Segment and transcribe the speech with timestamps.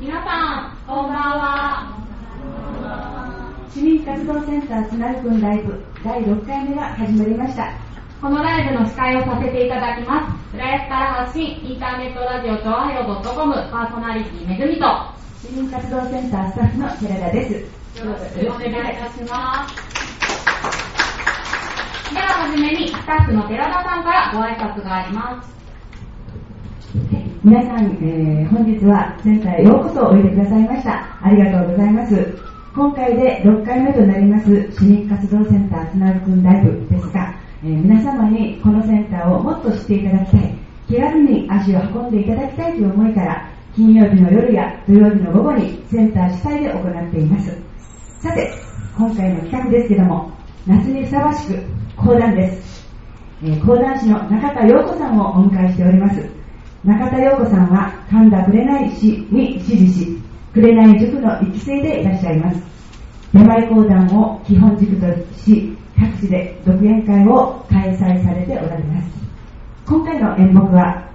[0.00, 1.92] 皆さん、こんばんは。
[3.74, 7.72] 市民活動センターつなぐくんライブ第6回目が始まりました。
[8.22, 10.56] このライブの司会をさせていただきます。
[10.56, 14.86] 浦安から発信、インターネットラジオ調和よ .com パーソナリティめぐみと、
[15.42, 17.98] 市民活動センタースタッフの寺田です。
[17.98, 18.72] よろしくお願いい
[19.02, 19.74] たします。
[22.14, 25.57] でははじめに、スタッフの寺田さんからご挨拶があります。
[27.44, 31.18] 皆さん、えー本日はセンターへようこそおいでくださいました。
[31.22, 32.36] ありがとうございます。
[32.74, 40.54] 今回で6回目となります市民活動センターつなぐくんライブですが、えー皆様にこのセンターをもっと知っていただきたい、
[40.88, 47.56] 気軽に足を運んでいただきたいという思いから、金曜日の夜や土曜日の午後にセンター主催で行っています。
[48.20, 48.52] さて、
[48.96, 50.32] 今回の企画ですけども、
[50.66, 51.62] 夏にふさわしく
[51.96, 52.88] 講談です。
[53.44, 56.37] えー講談師の中田陽子さんをお迎えしております。
[56.88, 60.22] 中田陽子さんは神田紅市に師事し、
[60.54, 62.62] 紅塾の1期生でいらっしゃいます。
[63.34, 69.10] 出前講談を基本軸とし、各地で独演会を開催されておられます。
[69.86, 71.06] 今回の演目は、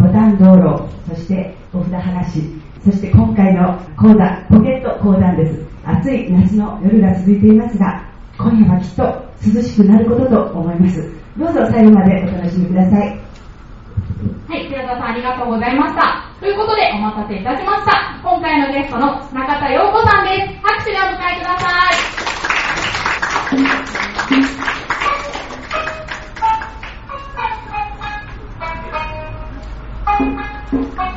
[0.00, 2.42] ボタン道路、そしてお札話、
[2.84, 5.64] そして今回の講談、ポケット講談です。
[5.84, 8.04] 暑い夏の夜が続いていますが、
[8.36, 9.02] 今夜はきっと
[9.54, 11.08] 涼しくなることと思います。
[11.38, 13.29] どうぞ最後までお楽しみください。
[14.48, 16.24] はい、寺田さんありがとうございました。
[16.40, 18.20] ということで、お待たせいたしました。
[18.22, 20.48] 今回のゲストの中田陽子さんです。
[20.62, 21.90] 拍手でお迎えくださ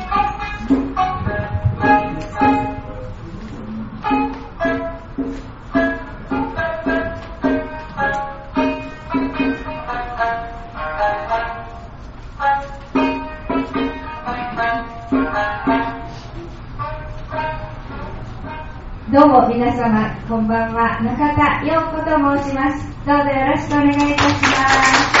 [19.14, 21.00] どうも皆様、こんばんは。
[21.00, 22.10] 中田陽子と
[22.42, 22.84] 申します。
[23.06, 25.14] どうぞよろしくお願いいたします。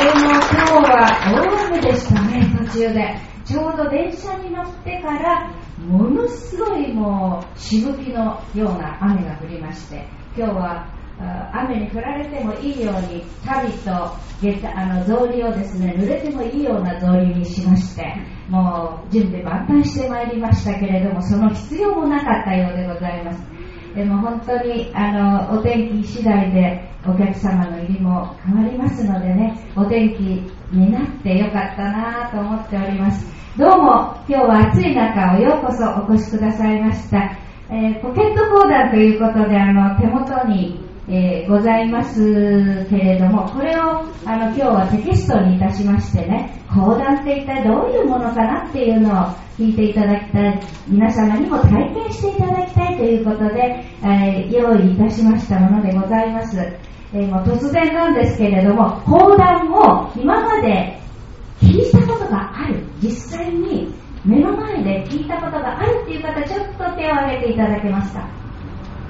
[0.00, 1.04] え、もう今日は
[1.34, 3.20] 大雨でしたね、途中で。
[3.44, 5.52] ちょうど電車に乗ってから、
[5.86, 18.14] ものすごいもう、しぶきのような雨が降りまして、今日は雨に降られてもいいように、旅とあの草履をですね、濡れてもいいような草履にしまして、
[18.48, 23.42] もう準備万端してまいりましたけれども、その必要もなかったようでございます。
[23.94, 25.10] でも本当にあ
[25.50, 30.20] のお天気次第でお客様の入りも変わりますのでね、お天気
[30.70, 33.26] になってよかったなと思っております。
[33.56, 37.38] どうも今日は暑い中をようこそお越しくださいました。
[37.70, 56.58] えーポケット講談ということであの手元にえーございますけれども、これをあの今日はテキストにいたしましてね、講談って一体どういうものかなっていうのを聞いていただきたい、皆様にも体験していただきたいということで、えー用意いたしましたものでございます。
[57.14, 60.98] えーもう突然なんですけれども、講談を今まで
[61.60, 63.94] 聞いたことがある、実際に
[64.24, 68.28] 目の前で聞いたことがあるっていう方、ちょっと手を挙げていただけますか。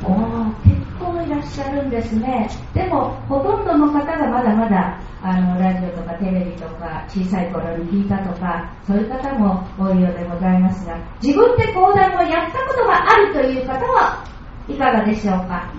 [0.05, 0.76] おー
[1.23, 2.49] いらっしゃるんですね。
[2.75, 14.25] でも、ほとんどの方がまだまだ、あの、ラジオとかテレビとか、小さい頃に聞いたとか、そういう方も多いようでございますが、自分で講談をやったことがあるという方は
[14.69, 15.71] いかがでしょうか？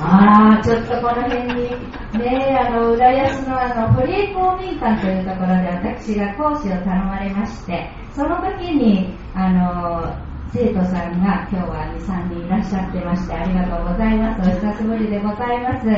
[0.00, 1.70] ああ、ちょっとこの辺に、
[2.18, 10.14] ねあの、浦安のあの、堀江公民館というところで私が講師を頼まれまして、その時に、あの、
[10.54, 14.50] 生徒さんが今日は2、3人いらっしゃってましてありがとうございます。
[14.50, 15.88] お久しぶりでございます。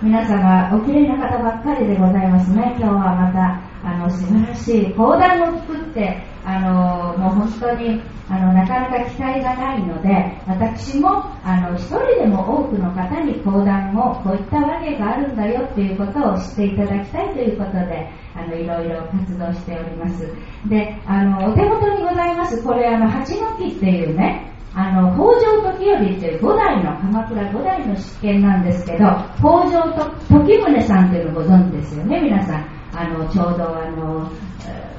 [0.00, 2.76] 皆様、お綺麗な方ばっかりでございますね。
[2.78, 20.32] 今日はまた、あの、素晴らしい講談を作って、あの、もう本当に、あの、なかなか機会がないので、私も、あの、一人でも多くの方に講談を、こういったわけがあるんだよっていうことを知っていただきたいということで、あの、いろいろ活動しております。
[20.68, 29.04] で、あの、お手元にございます、これ、あの、八の木っていうね、あの、北条時頼っていう五代の、鎌倉五代の執権なんですけど、
[29.38, 29.82] 北条
[30.28, 32.75] 時宗さんっていうのご存知ですよね、皆さん。
[32.96, 34.28] あの、ちょうどあの、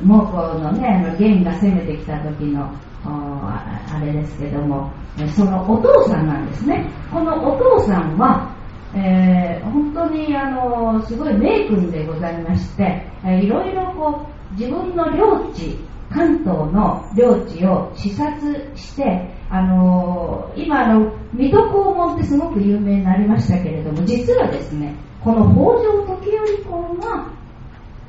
[0.03, 2.69] 蒙古のね、あの、元が攻めてきた時の、
[3.03, 4.91] あれですけども、
[5.35, 6.89] そのお父さんなんですね。
[7.11, 8.53] このお父さんは、
[8.95, 12.83] えー本当にあのすごい名君でございまして、
[13.23, 15.77] えーいろいろこう自分の領地
[16.09, 27.29] 関東の領地を視察して、あの今あの水戸黄門ってすごく有名になりましたけれども実はですねこの北条時頼公が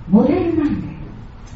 [0.09, 0.99] モデルなんだよ。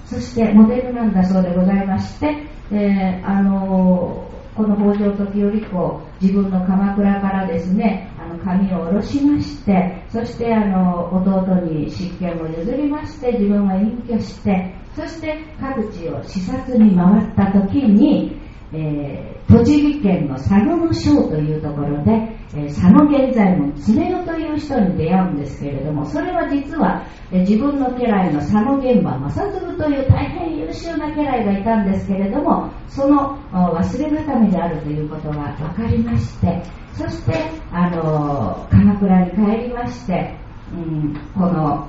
[0.06, 4.66] そしてモデルなんだそうでございまして、えーあの北
[4.98, 18.42] 条時頼公自分の鎌倉からですねあの髪を下ろしましてそしてあの弟に執権を譲りまして自分は隠居してそして各地を視察に回った時に
[18.74, 36.62] えー、栃木県の佐野の章というところで、えー、佐野現在の常代という人に出会うんですけれどもそれは実は、え、自分の家来の佐野玄馬正嗣という大変優秀な家来がいたんですけれどもその忘れがためであるということが分かりまして
[36.94, 37.32] そして、
[37.70, 40.36] あの鎌倉に帰りまして、
[40.74, 41.88] うん、この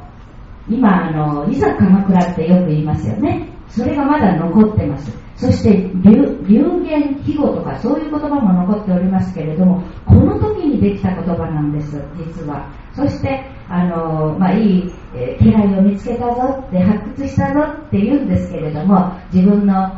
[0.69, 3.50] 今あのいざ鎌倉ってよく言いますよね。
[3.68, 5.22] それがまだ残ってます。
[5.35, 12.71] そして流言飛語とかそういう言葉も残っておりますけれどもこの時にできた言葉なんです実は。
[12.95, 19.89] そしてあの、まあ、いい、えー、家来を見つけたぞって発掘したぞって言うんですけれども自分の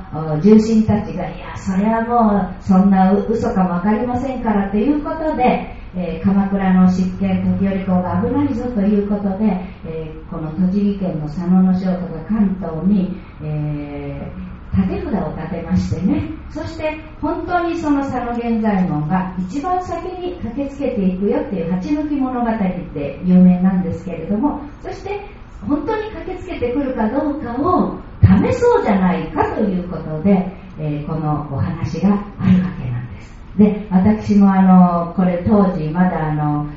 [0.42, 9.46] 重臣たちがいやそれはもうそんな嘘かも分かりませんからということでえー、鎌倉の執権時頼公が危ないぞということで、
[9.86, 14.44] えー、この栃木県の佐野の省とか関東に、えー
[14.75, 16.36] 立札を立てましてね。
[16.50, 22.57] そして本当にその佐野源左衛門が一番先に駆けつけていくよっていう八抜き物語っ
[22.94, 25.22] て有名なんですけれどもそして
[25.68, 33.36] 本当に駆けつけてくるかどうかを試そうじゃないかということで、えー、このお話があるわけなんです。
[33.57, 36.68] で私もあのこれ当時まだあの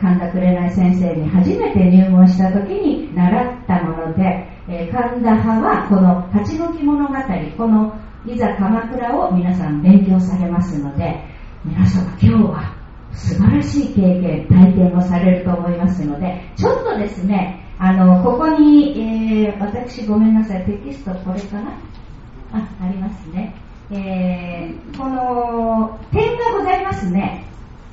[0.00, 7.14] 神田紅先生に初めて入門した時に習ったもので、え神田派はこの立ち退き物語
[7.56, 7.94] この
[8.26, 11.22] いざ鎌倉を皆さん勉強されますので
[11.64, 12.74] 皆様今日は
[13.12, 18.98] 素晴らしい経験体験をされると思いますのでちょっとですねあのここに、
[19.46, 21.72] えー、私ごめんなさいテキストこれかな？
[22.52, 23.54] あありますね、
[23.90, 27.44] えー、この点がございますね。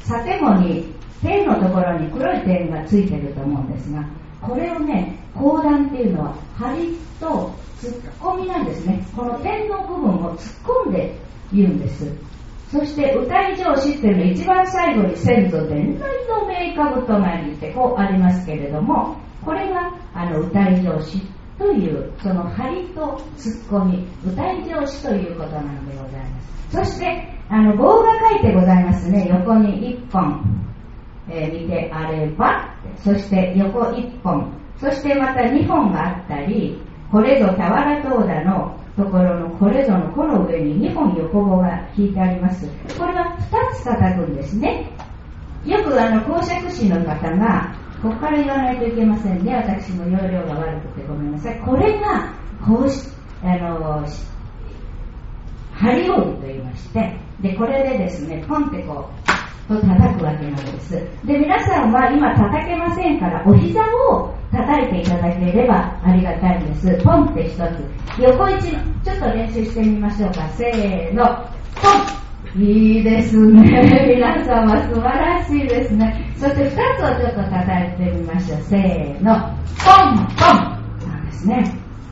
[0.08, 4.04] 佐世保に点のところに黒い点がついてると思うんですが
[4.42, 9.06] これをね講談っていうのは針と突っ込みなんですね。
[9.16, 11.16] この点の部分を突っ込んで
[11.54, 12.12] 言うんです。
[12.72, 21.22] そして歌い上司っていうの一番最後に先祖伝来の名株となりってこうありますけれどもこれがあの歌い上司
[21.58, 26.52] というその針と突っ込み歌い上司ということなんでございます。
[26.72, 29.28] そしてあの棒が書いてございますね。
[29.28, 30.71] 横に1本。
[31.32, 36.82] え、見てあれば、そして横1本、そしてまた2本があったり、
[37.12, 42.68] これぞ俵東田のところのこれぞのこの上に2本横棒が引いてあります。
[42.98, 44.90] これは2つ叩くんですね。
[45.66, 49.56] よくあの公爵士の方が、ここから言わないといけませんね。
[49.56, 51.60] 私も容量が悪くてごめんなさい。
[51.60, 52.34] これが、
[52.66, 53.10] こうし、
[53.44, 54.04] あの、
[55.74, 59.21] 針折りと言いまして、で、これでですね、ポンってこう、
[59.72, 60.92] と叩くわけなんです。
[61.26, 67.04] で、皆さんは今叩けませんから、お膝を叩いていただければありがたいんです。
[67.04, 67.60] ポンって一つ。
[68.20, 70.48] 横一、ちょっと練習してみましょうか。
[70.50, 71.24] せーの、
[71.82, 71.88] ポ
[72.58, 73.62] ンいいですね。
[74.14, 76.34] 皆さんは素晴らしいですね。
[76.36, 78.60] そして二つをちょっと叩いてみましょう。
[78.64, 81.64] せーの、ポンポンなんですね。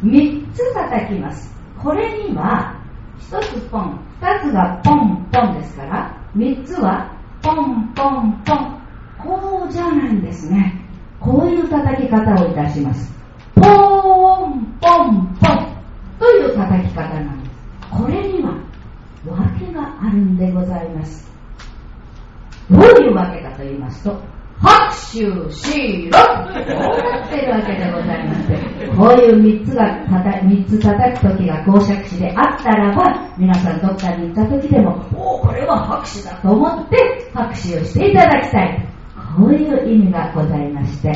[0.01, 1.53] 三つ叩きます。
[1.77, 2.73] これには、
[3.17, 8.79] 一つポン、二つがポンポンですから、三つはポンポンポン。
[9.17, 10.81] こうじゃないんですね。
[11.19, 13.13] こういう叩き方をいたします。
[13.55, 15.67] ポーンポンポン
[16.19, 17.51] という叩き方なんです。
[17.91, 18.53] これには
[19.25, 21.29] 訳があるんでございます。
[22.69, 24.21] どういうわけかと言いますと、
[24.61, 38.85] 拍手しろこうなってるわけでございまして、こういう3つがたた三つ叩く時が公爵士であったらば、皆さんどっかに行った時でも、おお、これは拍手だと思って拍手をしていただきたい。
[39.37, 41.13] こういう意味がございまして、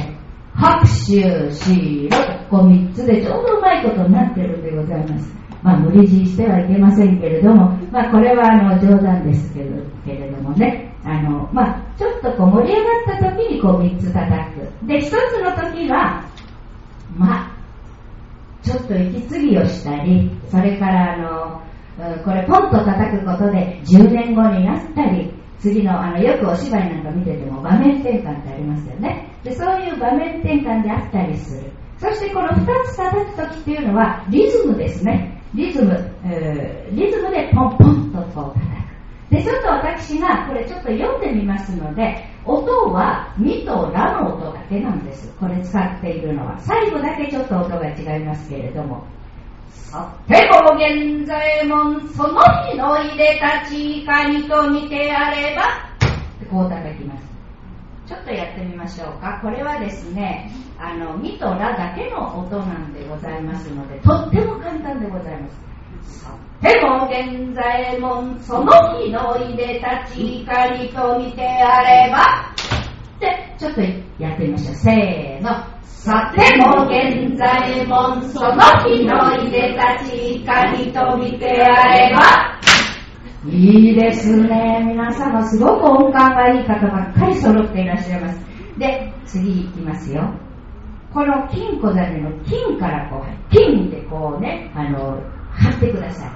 [0.54, 2.18] 拍手しろ
[2.50, 5.36] こう3つでちょうどうまいことになってるんでございます。
[5.62, 9.62] まあ、無理強いしてはいけませんけれども、まあ、これはあの冗談ですけ
[10.14, 14.88] れどもね、あの、まあ、ちょっとこう盛り上がった時にこう3つ叩く。
[14.88, 16.26] で、1つの時は、
[17.18, 17.52] ま、
[18.62, 21.62] ちょっと息継ぎをしたり、それからあの、
[22.24, 29.30] これポンと叩くことで10年後になったり、次のあのよくお芝居なんか見てても場面転換ってありますよね。
[29.44, 31.72] でそういう場面転換であったりする。
[32.00, 35.42] そしてこの2つ叩く時っていうのはリズムですね。
[35.54, 38.68] リズム、えー、リズムでポンポンとこう叩
[39.30, 39.36] く。
[39.36, 45.30] でちょっ私がこれちょっと読んでみますので音はミとラの音だけなんです。
[45.40, 49.06] これ使っているのは最後だけちょっと音が違いますけれども。
[49.70, 55.62] さても現在もその日のいでたちいかにと見てやれば
[56.38, 57.24] ってこう叩きます。
[58.08, 59.40] ちょっとやってみましょうか。
[59.44, 65.73] これはですねあのミとラだけの音なんでございますのでとっても簡単でございます。
[66.06, 72.54] さても現在もその日のいでたちいかにと見てやれば
[73.20, 73.82] でちょっと
[74.20, 75.50] やってみましょうせーの
[75.84, 81.68] さても現在もその日のいでたちいかにと見てや
[82.10, 82.54] れば
[83.46, 84.82] いいですね。
[84.86, 88.40] 皆様すごく音感がいい方ばっかり揃っていらっしゃいます。
[88.78, 90.34] で、次いきますよ。
[91.14, 95.22] この金庫種の金からこう、金でこうね、あの、
[95.56, 96.32] 貼ってください。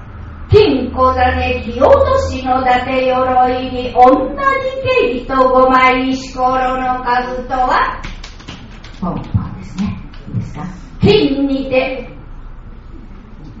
[0.50, 4.36] 金庫種木落としの伊達鎧に同じ
[4.82, 8.00] 毛糸五枚石ころの数とは、
[9.00, 10.00] ポンポンですね。
[10.28, 10.64] いいですか？
[11.00, 12.08] 金にて、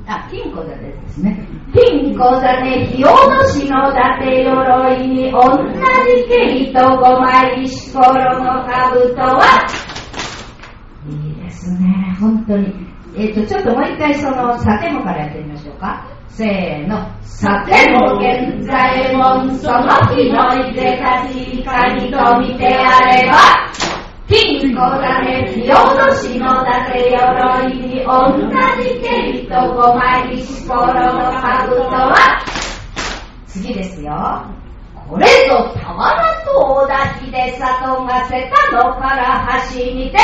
[0.06, 1.46] あ、金庫種ですね。
[1.74, 5.38] 金庫種火落としの伊達鎧に同
[5.68, 9.66] じ毛糸五枚石ころの兜は、
[11.06, 12.87] いいですね、本当に。
[13.18, 16.06] えっ、と、ちょっともう一回その、さてもからやってみましょうか。
[16.28, 16.96] せーの。
[17.24, 23.72] さても現在もんその日のいでたちいかにと見てやれば、
[24.28, 28.38] 金庫種火落としの伊達鎧に同
[28.80, 32.44] じ毛糸五枚石ころの兜は、
[33.48, 34.44] 次ですよ。
[35.08, 40.18] これぞ俵とおだきで里がせたのから端にて、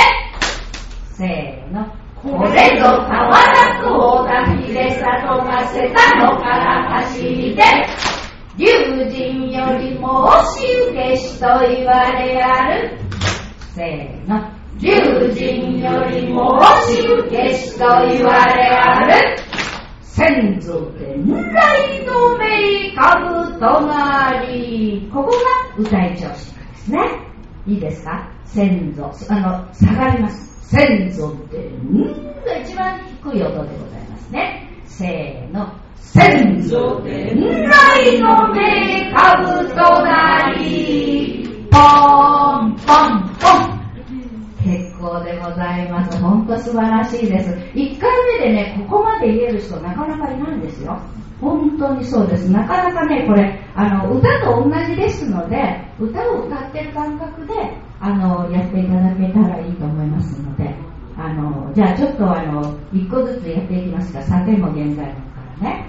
[1.17, 2.04] せーの。
[2.25, 5.05] これぞ俵とおだきで里
[5.45, 7.63] がせたのから端にて、
[8.57, 8.67] 龍
[9.11, 12.99] 神より申し受けしと言われある。
[13.75, 14.43] せーの。
[14.81, 14.91] 龍
[15.35, 19.37] 神より申し受けしと言われある。
[20.01, 25.11] 先祖伝来の名株となり。
[25.13, 25.37] ここが
[25.77, 26.39] 歌い調子なんで
[26.77, 26.99] すね。
[27.67, 28.31] いいですか？
[28.47, 29.13] 先祖。
[29.29, 30.55] あの、下がります。
[30.67, 31.61] 先祖伝
[33.35, 34.71] 番低い音でございますね。
[34.85, 35.73] せーの。
[35.97, 37.37] 先祖伝
[37.69, 41.49] 来の名株となり。
[41.71, 43.85] ポンポンポン。
[44.63, 46.19] 結構でございます。
[46.21, 47.51] ほんと素晴らしいです。
[47.51, 50.99] 1回目でね、ここまで言える人なかなかいないんですよ。
[51.41, 52.51] 本当にそうです。
[52.51, 57.55] なかなかね、これ、あの、歌と同じですので、歌を歌ってる感覚で、
[58.01, 60.75] あの、やっていただけたらいいと思いますので、
[61.17, 64.23] あの、じゃあちょっとあの、1個ずつやっていきますか。
[64.23, 65.15] さても現在のか
[65.63, 65.87] らね。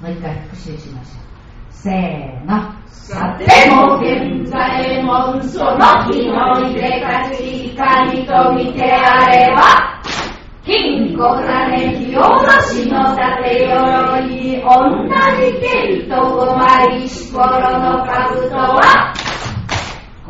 [0.00, 1.22] もう一回復習しましょう。
[1.70, 2.82] せーの。
[2.86, 10.02] さても現在もその日のいでたちいかにと見てあれば、
[10.64, 14.70] 金庫種火落としの伊達鎧に同
[15.40, 15.66] じ毛
[16.04, 19.12] 糸五枚石ころの兜は、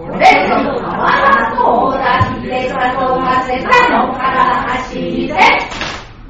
[0.02, 5.34] これぞ俵とおだきで里がせたのから走りで、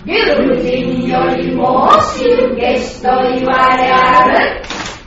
[0.05, 0.15] 龍
[0.61, 4.63] 神より申し受けしと言われある。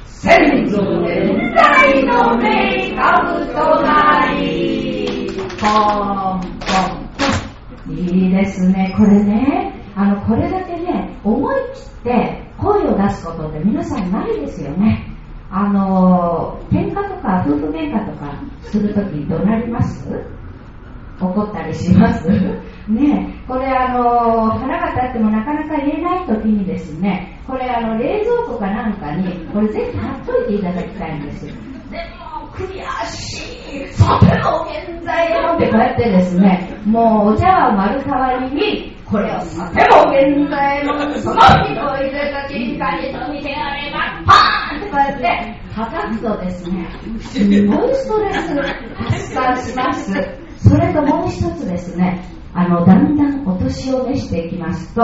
[0.07, 5.29] 先祖伝来の名株となり、
[5.59, 6.41] ポン
[7.85, 7.95] ポン。
[7.95, 8.95] いいですね。
[8.97, 15.14] これね、あの、これだけね、思い切って声を出すことって皆さんないですよね。
[15.57, 18.33] あの、喧嘩とか夫婦喧嘩とか
[18.63, 20.05] するときどうなります？
[21.21, 22.27] 怒ったりします？
[22.91, 31.45] ねこれあの腹が立ってもなかなか言えない時にですねこれあの冷蔵庫かなんかにこれぜひ貼っといていただきたいんです。
[31.47, 32.24] でも
[32.55, 32.67] 悔
[33.07, 33.37] し
[33.83, 46.89] いさての現在のってこうやってですねもうお茶碗割る代わりにこれをさても現在のその日のいでたちにかにと見てやればパーンってこうやって叩くとですね
[47.21, 48.55] すごいストレス
[48.95, 55.01] 発散しますそれともう一つですね、あの、だんだんお年を召していきますと、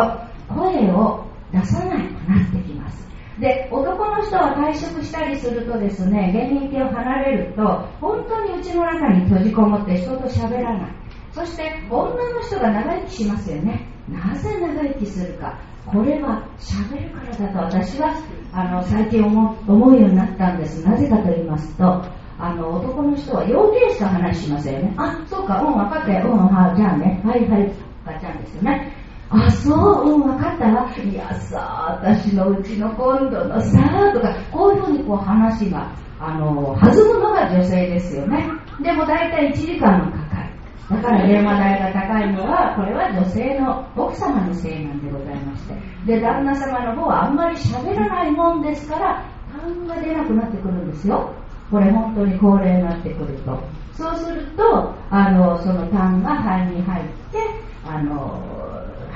[0.50, 3.08] 声を出さないくなってきます。
[3.42, 10.92] で、男の人は退職したりするとですね、現役を離れると、本当に家の中に閉じこもって人と喋らない。
[11.32, 13.88] そして、女の人が長生きしますよね。
[14.08, 15.58] なぜ長生きするか。
[15.88, 18.14] これは喋るからだと私は
[18.54, 20.86] あの最近思うようになったんです。
[20.86, 22.06] なぜかと言いますと、
[22.38, 24.94] あの男の人は要件しか話しませんよね。
[24.98, 26.32] あ、そうか、うん、分かったよ。
[26.32, 27.22] うん、はじゃあね。
[27.26, 27.72] はいはい、
[28.06, 28.91] ガチャンですよね。
[29.32, 29.74] あ、そ
[30.04, 30.94] う、うん、分かったわ。
[30.98, 38.46] いやさ、私のうちの今度のさ、とか、こういうふうにこう話が、あの、弾むのが女性ですよね。
[38.82, 40.52] でも大体1時間もかかる。
[40.90, 45.76] だから電話代が高いのは、これは女性の奥様のせいなんでございまして。
[46.06, 49.24] で、旦那様の方はあんまり喋らないもんですから、
[49.54, 51.34] 痰が出なくなってくるんですよ。
[51.72, 53.58] これ本当に高齢になってくると。
[53.94, 57.40] そうすると、あの、その痰が肺に入って、
[57.88, 58.61] あの、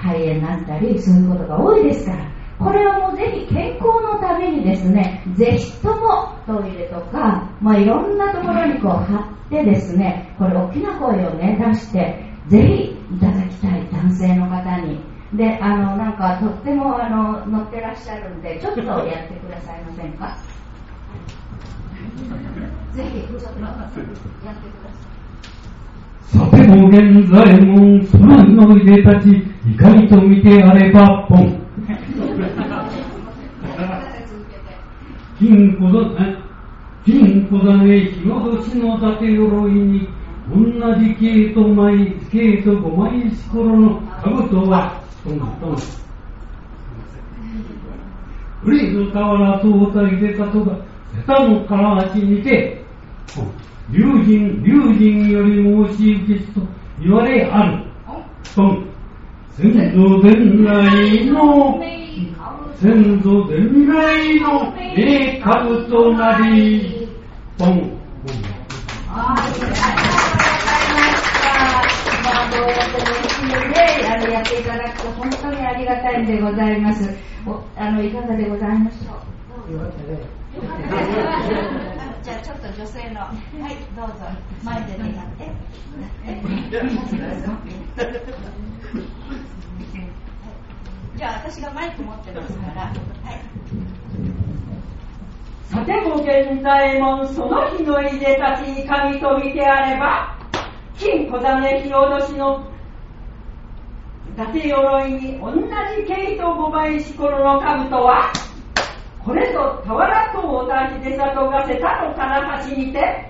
[0.06, 2.26] 肺炎になったり、そういうことが多いですから。
[2.60, 15.02] これはもうぜひ健康のためにですね、ぜひともトイレとか、まあ、いろんなところにこう貼ってですね、これ大きな声をね、出して、ぜひいただきたい男性の方に。
[15.34, 20.38] で、あの、なんかとってもあの、乗ってらっしゃるんで、ちょっとやってくださいませんか？
[22.96, 23.66] ぜひ、ちょっとやってくださ
[24.00, 24.06] い。
[26.28, 31.62] さても現在も空のいでたち、怒りと見てあれば、ポン。
[35.38, 36.38] 金小ね、
[37.06, 40.10] 金小種、日の年の伊達鎧に、
[40.50, 45.76] 同じ系と枚、系と五枚しころの兜は、トントン。
[48.64, 50.76] フリーズ瓦とおたいでたとが、
[51.14, 52.84] 瀬田のから足にて
[53.36, 53.52] ポン、
[53.92, 56.62] 竜神、竜神より申し受けしと
[57.02, 57.86] 言われある。
[58.56, 58.86] トン。
[59.52, 61.80] 先祖伝来の
[62.76, 67.08] 先祖伝来の名株となり、
[67.58, 67.70] ポン。
[69.08, 69.96] はい、ありがとうござい
[70.96, 71.46] ました。
[72.24, 72.98] まあ、こうやって
[74.02, 77.10] であのやっていただくと本当にありがたいんでございます。
[77.46, 79.14] おあのいかがでございましょ
[79.70, 79.74] う？
[79.74, 80.20] よかったね。
[82.26, 83.38] じゃあちょっと女性の、はい、
[83.96, 84.16] どうぞ
[84.64, 85.52] 前で願って。
[91.16, 92.82] じゃあ私がマイク持ってますから。
[92.82, 92.96] はい。
[95.70, 100.36] さても現在もその日のいでたちに神と見てあれば、
[100.98, 102.66] 金小種日落しの
[104.34, 105.62] 伊達鎧に同じ
[106.08, 108.34] 毛糸五倍しころの兜は、
[109.26, 109.98] これぞ俵
[110.34, 113.28] と小田秀里が瀬田の金橋にて、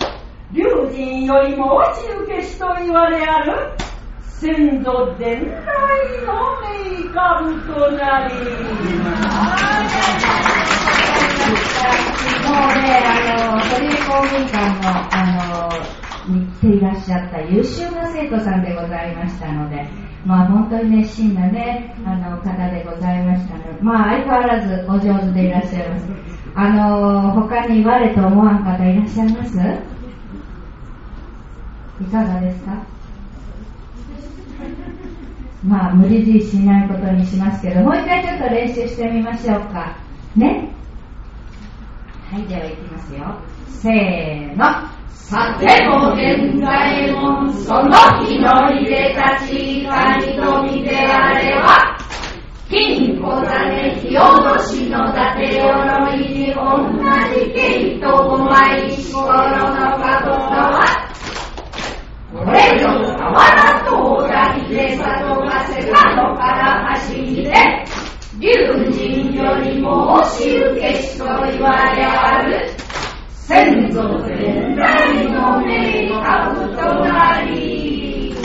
[0.51, 0.61] 龍
[0.91, 3.71] 神よりも落ち受けしと言われある、
[4.19, 5.55] 先祖伝来
[6.25, 6.75] の名
[7.13, 8.35] 株となり。
[8.35, 8.43] もう
[12.81, 15.17] ね、あの、鳥居公民館の、あ
[16.27, 26.05] の、に来ていらっしゃった優秀な生徒さんでございましたので、まあ本当に熱心なね、あの、方でございましたので、まあ相変わらずお上手でいらっしゃいます。
[26.55, 29.57] あの、他に我と思わん方いらっしゃいます？
[32.01, 32.71] いかがですか？
[35.63, 39.97] まあ無理強いしないことにしますけど、もう一回ちょっと練習してみましょうか。
[40.35, 40.71] ね？
[42.31, 43.39] はい、では行きますよ。
[43.67, 44.65] せーの。
[45.27, 47.89] さても現在もその
[48.23, 51.97] 日の入れたちいかにと見てあれば、
[52.69, 56.61] 金庫種火落としの伊達鎧に同
[57.33, 59.41] じ毛糸五枚しころの
[59.97, 61.09] かとは、
[62.31, 67.51] これぞ俵と小田秀里がせたのから走りで、
[68.39, 68.51] 竜
[68.93, 72.84] 神よりも押し受けしと言われある。
[73.47, 78.35] 先祖伝来の名株となり。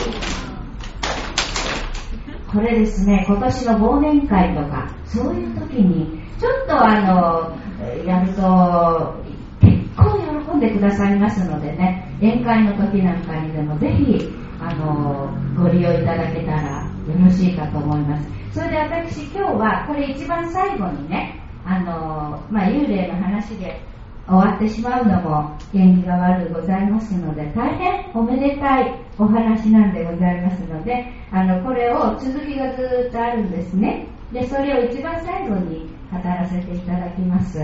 [2.51, 7.57] これですね、今年の忘年会とか、そういう時に、ちょっとあの、
[8.05, 9.15] やると、
[9.59, 10.19] 結構
[10.51, 18.41] 喜んでくださいますのでね、宴会の時なんかにでもぜひ、あの、ご利用いただけたらよろしいかと思います。
[18.53, 23.81] それで私今日はこれ一番最後にねあの、まあ、幽霊の話で
[24.27, 34.07] 終わってしまうのも縁起が悪いございますので大変おめでたいお話なんでございますのであのこれを続きがずっとあるんですね。
[34.31, 37.59] でそれを一番最後に語らせていただきます。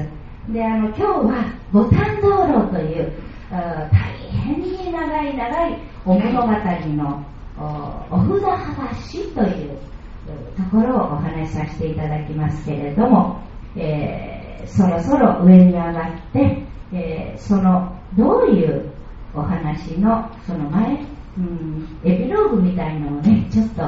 [0.50, 3.12] であの今日はボタン道路という
[3.50, 3.90] 大
[4.32, 7.26] 変に長い長いお物語の
[7.58, 9.78] お札はばしという
[10.56, 13.42] ところをお話しさせていただきますけれども、
[13.76, 14.37] えー、
[14.68, 18.92] そろそろ上に上がって、えー、そのどういう
[19.34, 21.06] お話のその前、
[21.38, 23.84] うん、エピローグみたいのをねちょっと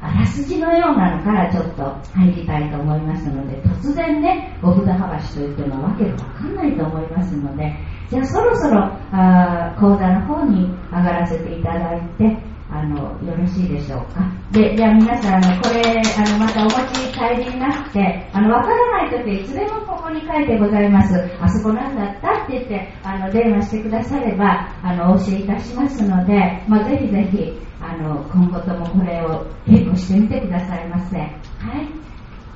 [0.00, 7.74] あらすじのようなのからちょっと入りたいと思いますので突然ねお札はばしといってもわけわかんないと思いますので
[8.10, 8.80] じゃあそろそろ
[9.12, 12.36] あ講座の方に上がらせていただいて
[12.74, 14.20] ああのよろしいでしょうか？
[14.50, 21.14] でじゃあ皆さんあのこれあのまたお持ち帰りになってあのわからない時いつでもここに書いてございます。
[21.40, 31.16] あそこなんだったって言ってあの電話してくださればあのお教えいたしますので、まあ、ぜひぜひあの今後ともこれを稽古してみてくださいませ。
[31.16, 31.88] はい。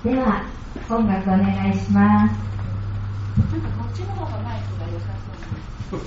[0.04, 0.44] では
[0.90, 2.34] 音楽お願いします。
[3.52, 5.06] なんかこっちの方がマイクが良さ
[5.90, 6.00] そう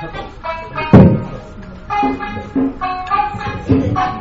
[0.00, 0.14] Thank
[4.14, 4.19] you.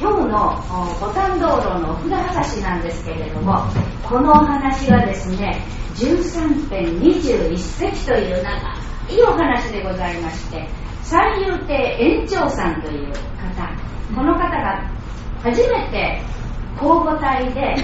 [0.00, 0.62] 今日の
[1.00, 3.64] ボタン道路のお札話なんですけれども
[4.02, 5.62] このお話はですね
[5.94, 8.50] 13編21節という長
[9.10, 10.68] いお話でございまして
[11.02, 13.14] 三遊亭園長さんという方
[14.14, 14.90] この方が
[15.42, 16.20] 初めて
[16.78, 17.76] 公募隊で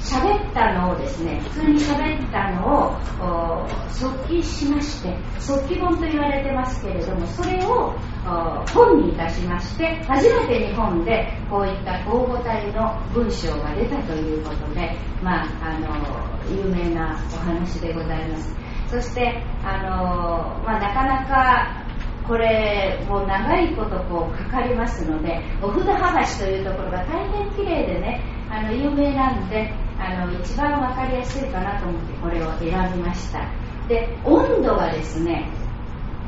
[0.00, 18.54] 喋ったのをですね普通に喋ったのを即記しまして即記本と言われてますけれどもそれを本にいたしまして初めて日本でこういった公募体の文章が出たということで、まあ、あの有名なお話でございます。
[18.88, 21.86] そしてあの、まあ、なかなか
[22.26, 33.48] これもう長いことこうかかりますのでお札剥がしというところが大変綺麗でねあの有名なんであの一番分かりやすいかなと思ってこれを選びました。
[33.88, 35.50] で温度がですね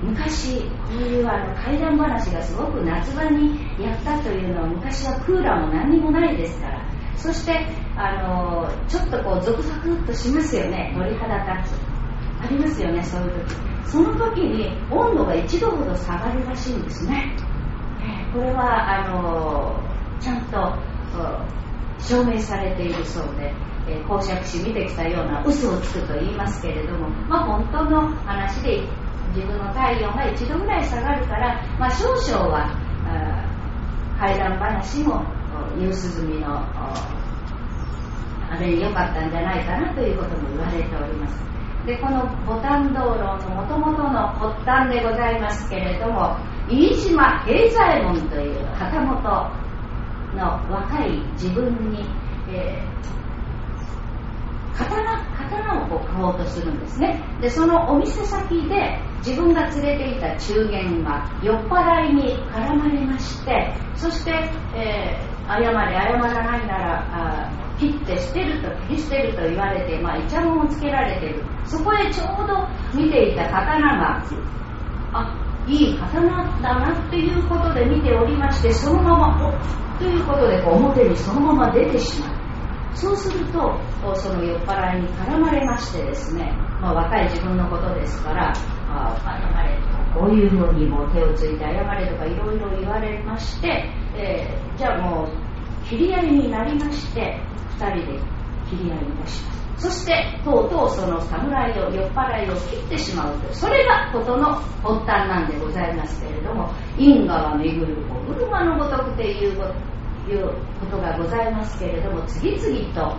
[0.02, 6.82] 昔こういうあの怪談話がすごく夏場にやったというのは昔はクーラーも何にもないですから。
[7.16, 10.92] そしてあのちょっとこうゾクゾクっとしますよね。
[10.96, 11.92] 鳥肌立つ。
[12.42, 13.72] ありますよねそういう時。
[13.92, 17.36] その時に温度が1度ほど下がるらしいんですね、
[18.32, 19.78] これはあの
[20.18, 20.78] ちゃんと
[22.00, 23.52] 証明されているそうで、
[23.86, 28.82] えー、公爵士見てきたような嘘をつくと言いますけれども、まあ、本当の話で
[29.34, 32.70] 自分の体温が1度ぐらい下がるから、まあ、少々は
[34.18, 35.24] 怪談話も
[35.78, 36.48] 夕涼みの
[38.50, 41.52] あれに良かったんじゃないかなということも言われております。
[41.86, 46.36] でこのボタン道路のもともとの発端でございますけれども
[46.68, 49.20] 飯島平左衛門という旗本
[50.36, 52.04] の若い自分に、
[52.48, 57.22] えー、刀刀をこう買おうとするんですね。
[57.40, 64.32] でそのお店先で自分が連れていた中元は酔っ払いに絡まれましてそして、
[64.74, 71.44] えー、謝れ謝らないならあ切って捨てると切り捨てると言われて、まあ、イチャモンをつけられてる。
[71.64, 74.24] そこへちょうど見ていた刀が
[75.12, 76.28] あいい刀
[76.60, 82.31] だなっていうことで見ておりましてそのままおということでこう表にそのまま出てしまう
[82.94, 83.78] そうすると
[84.14, 88.52] その酔っ払いに絡まれましてですね、まあ、若い自分のことですから
[88.88, 97.40] あ謝れとかこういうふうにもう手をついて謝れとかいろいろ言われまして、えー、じゃあもう切り合いになりまして
[97.78, 98.18] 2人で
[98.68, 99.62] 切り合いいたします。
[99.78, 109.91] そしてとうとうその侍を酔っ払いを切ってしまうとそれが事の発端なんでございますけれども因果は巡るお車のごとくということ。
[110.30, 113.16] いうことがございますけれども次々と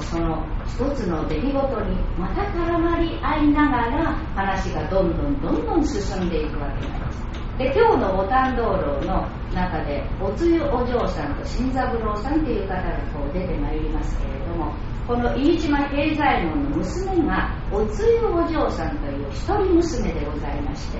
[0.00, 7.22] その一つの出来事にまた絡まり合いながら話がどんどんどんどん進んでいくわけなんです。
[7.58, 14.72] で今日のボタン道路の中でおつゆお嬢さんと新三郎さんという方がこう出てまいりますけれども
[15.06, 20.98] この飯島平左衛門の娘がおつゆお嬢さんという一人娘でございまして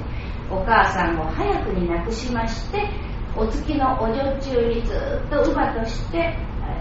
[0.50, 2.86] お母さんを早くに亡くしまして
[3.36, 6.36] お月のお女中にずっと乳母として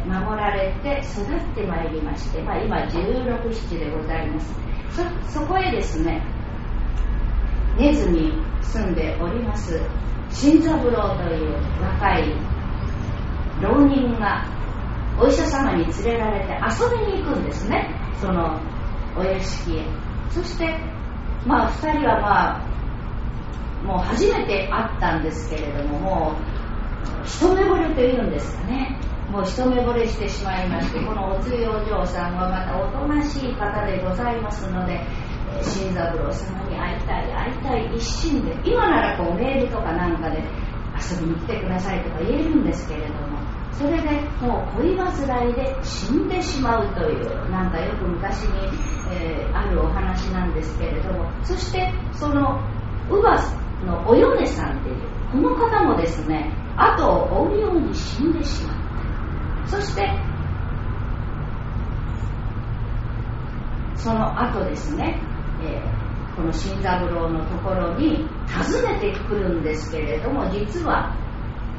[0.06, 4.54] 守られて育ってまいりまして、まあ、今1617でございます。
[5.30, 6.22] そそこへですね
[7.78, 9.80] 根津に住んでおります
[10.30, 12.36] 新三郎という若い
[13.62, 14.46] 浪人が
[15.20, 17.94] お医者様に連れられて遊びに行くんですね。
[18.20, 18.60] その
[19.16, 19.86] お屋敷へ。
[20.32, 20.80] そして
[21.46, 22.71] まあ2人はまあ
[23.84, 26.36] もう初めて会ったんですけれどもも
[27.24, 28.98] う一目惚れというんですかね。
[29.32, 35.00] もう一目惚れしてしまいましてこのおつゆお嬢さんはまたおとなしい方でございますので
[35.62, 40.44] 新三郎様に会いたい会いたい一心で今ならこうメールとかなんかで
[41.00, 43.40] 遊びに来てくださいとか言えるんですけれども
[43.72, 48.50] それでもう恋煩いで死んでしまうというなんかよく昔に、
[49.12, 52.62] えー、あるお話なんですけれどもそしてその
[53.10, 54.96] 乳母のお米さんっていう
[55.32, 58.76] この方もですね後を追うように死んでしまっ
[59.66, 59.68] た。
[59.68, 60.10] そして
[63.96, 65.22] その後ですね、
[65.64, 71.16] えー、この新三郎のところに訪ねてくるんですけれども実は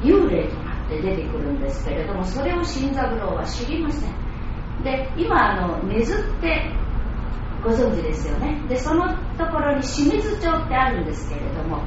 [0.01, 4.13] 幽霊となって出てくるんですけれどもそれを新三郎は知りません。
[4.83, 6.71] で今あの根津って
[7.63, 8.61] ご存知ですよね。
[8.67, 11.81] でそのところに清水町ってあるんですけれども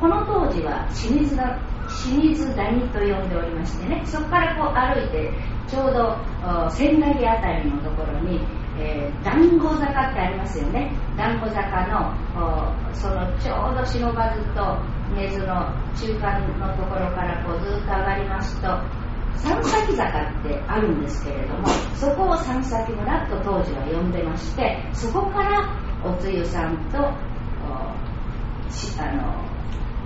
[0.00, 1.36] この当時は清水
[1.90, 5.32] 清水谷と呼んでおりましてねそこからこう歩いて
[5.68, 6.16] ちょうど
[6.70, 8.40] 千駄木あたりのところに、
[8.78, 10.92] えー、団子坂ってありますよね。
[11.16, 12.14] 団子坂の
[12.94, 14.78] そのちょうど忍ばずと
[15.14, 18.68] 根津の中間のところからこうずっと上がりますと
[19.36, 26.98] 三崎坂ってあるんですけれどもそこを三崎村と当時は呼んでましてそこからおつゆさんと
[28.98, 29.50] あの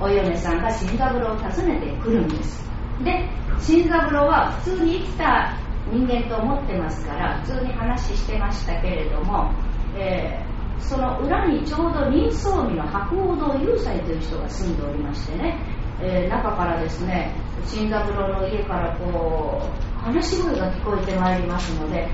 [0.00, 2.64] お嫁さんが新三郎を訪ねてくるんです。
[3.02, 3.28] で
[3.60, 5.58] 新三郎は普通に生きた
[5.90, 9.52] 人間と思ってますから普通に話してましたけれども、
[9.96, 15.58] えー、その裏にちょうど人相見の白鸚堂雄斎という人が住んでおりましてね、
[16.00, 17.34] えー、中からですね
[17.66, 22.08] 新三郎の家からこう話し声が聞こえてまいりますので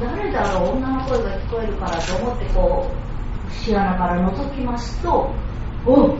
[0.00, 2.90] 誰だろう女の声が聞こえるからと思ってこ
[3.48, 5.32] う節穴から覗きますと
[5.86, 6.16] お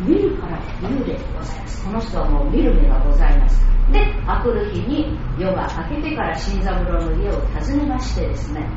[0.00, 1.84] 見るから幽霊でございます。
[1.84, 3.66] この人はもう見る目がございます。
[3.92, 8.68] で明くる日に夜が明けてから新三郎の家を訪ねましてですね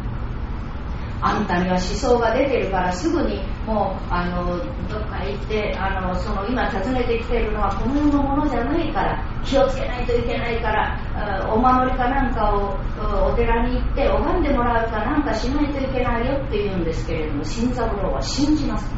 [1.22, 4.58] あんたには思想が出てるからすぐにもうあの
[4.90, 12.76] どっか行ってあのその今訪ねてきているのはこの世のものじゃないから気をつけないといけないからお守りかなんかを
[13.32, 18.90] お寺に行って拝んでもらうかなんかしないといけないよって言うんですけれども新三郎は信じます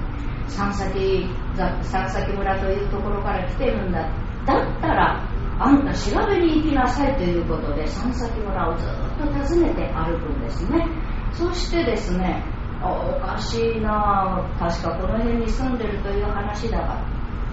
[0.47, 4.10] 三崎三崎村というところから来てるんだ
[4.45, 5.28] だったら
[5.60, 10.88] あんた調べに行きなさいということで三崎村をずっと訪ねて歩くんですね。
[11.34, 12.43] そしてですね
[12.91, 16.98] おかしいな確かこの辺に住んでるという話だが。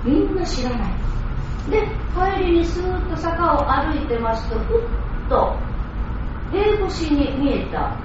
[0.04, 1.10] みんな知らない。
[1.70, 5.56] で帰りにスーッと坂を歩いてますとふっと
[6.52, 7.96] 塀越しに見えた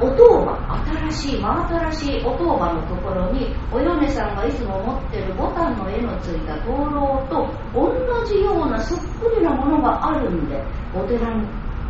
[0.00, 10.62] お当場新しい真新しいお当場のところにお嫁さんがいつも持ってるボタンの絵のついた灯籠と同じようなそっくりなものがあるんで
[10.94, 11.46] お寺に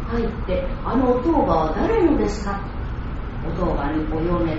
[0.07, 2.63] 入ってあのお当場は誰のですか
[3.49, 4.57] お当場にお嫁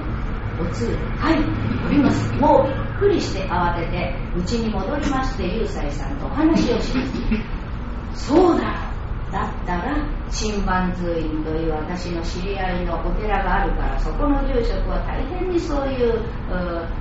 [0.57, 1.37] おつゆはい
[1.85, 8.89] おりますもうびっくりして慌てて家に戻りまして雄斎さんとお話をしますそうだ。
[9.31, 16.25] だったら新番通院という私の知り合いのお寺があるからそこの住職は大変にそういう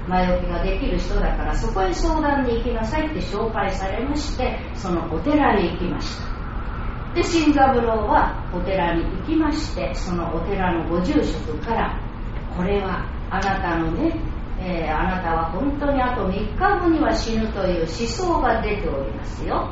[0.06, 6.37] 前置きができる人だからそこへ相談に行きなさいって紹介されましてそのお寺へ行きました。
[7.14, 12.00] で新三郎はお寺に行きましてそのお寺のご住職から
[12.56, 14.12] これはあなたのね
[14.60, 19.70] えー、あなたは本当にあと3日後には死ぬという思想が出ておりますよ。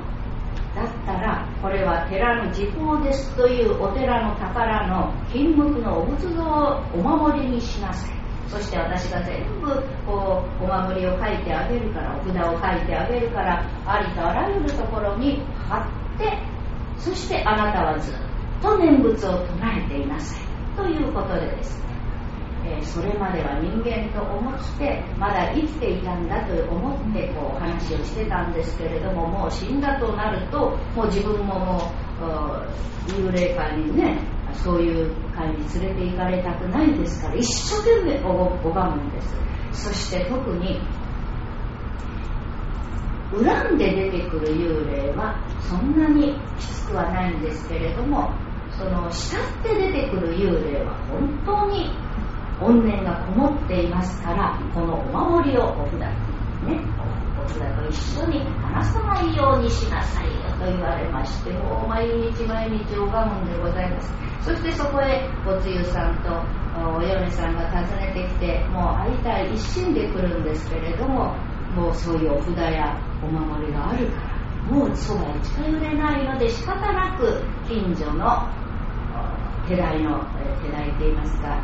[0.77, 8.17] だったらこれは寺の時報ですというお寺の宝の金木のお仏像をお守りにしなさい。
[8.49, 16.39] そして私が全部こうお守りを書いてあげるからお札を書いてあげるからありとあらゆるところに貼って
[16.99, 18.15] そしてあなたはずっ
[18.63, 19.47] と念仏を唱
[19.79, 20.47] えていなさい。
[20.77, 21.87] ということでですね
[22.69, 34.19] えー、それまでは人間と思ってまだ生きていたんだと思ってこう話をしてたんですけれどももう死んだとなるともう自分ももう幽霊界にね
[34.53, 39.37] そういう会に連れて行かれたくないですから一生懸命拝むんです。
[39.73, 40.81] そして特に
[43.37, 48.31] 恨んで出てくる幽霊はそんなにきつくはないんですけれども
[48.79, 51.91] その慕って出てくる幽霊は本当に
[52.61, 56.81] 怨念がこもっていますからこのお守りをお札ね
[57.39, 64.27] お札と一緒に離さないようにしなさいよと言われましてもう毎日毎日拝むんでございます。
[64.47, 66.31] そしてそこへおつゆさんと
[66.79, 71.35] お嫁さんが訪ねてきてもう会いたい一心で来るんですけれども
[71.77, 74.37] もうそういうお札やお守りがあるから
[74.71, 78.49] もうそばに近寄れないので仕方なく近所の
[79.69, 80.25] 寺来の
[80.63, 81.63] 寺来といいますか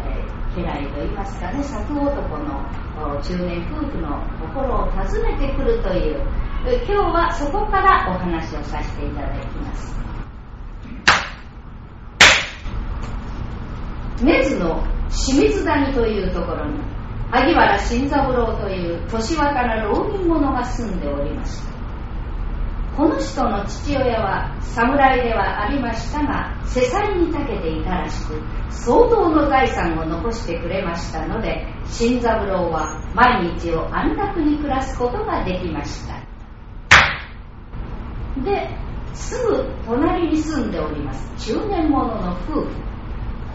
[0.54, 6.20] 家来といいますかね作男の中年夫婦の心を訪ねてくるという
[6.64, 9.92] 今日はそこからお話をさせていただきます。
[14.22, 16.78] 根津の清水谷というところに
[17.32, 21.72] 萩原新三郎という年若な浪人者が住んでおりました。
[22.94, 28.34] この人の父親は侍ではありましたが世債に長けていたらしく
[28.68, 36.20] 相当の財産を残してくれましたので新三郎は毎日を安楽に暮らすことができました。
[38.44, 38.68] で
[39.14, 42.68] すぐ隣に住んでおります中年者の夫婦。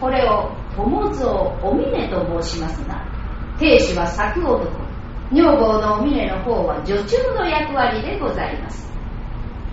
[0.00, 1.30] これを友蔵
[1.62, 3.17] お峰と申しますが
[3.58, 4.88] 亭主は作男
[5.32, 8.88] 女房のお峰の方は女中の役割でございます。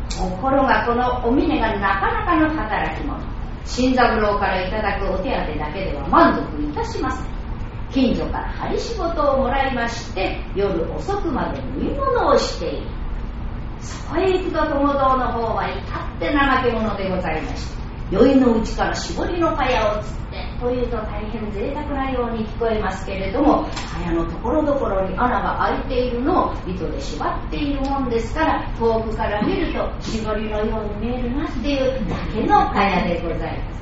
[0.09, 3.19] ところがこのお峰がなかなかの働き者。
[3.63, 7.25] 新三郎からいただくお手当だけでは満足いたしません。
[7.91, 12.87] 近所から針仕事をもらいまして夜遅くまで縫い物をしている。
[13.79, 17.75] そこへ行くと友蔵の方は至って怠け者でございまして
[18.11, 20.24] 酔いのうちから絞りの茅をつ
[20.59, 33.75] というと大変贅沢なように聞こえますけれども茅のところどころに穴が開いているのを糸で縛っているもんですから遠くから見ると絞りのように見えるなっていうだけの茅でございます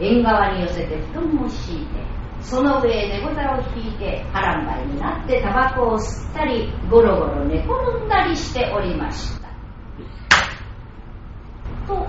[0.00, 9.48] 縁側に寄せて布団を敷いてその上へ猫座を引いて波乱張りになってタバコを吸ったりゴロゴロ寝転んだりしておりました。
[11.86, 12.06] と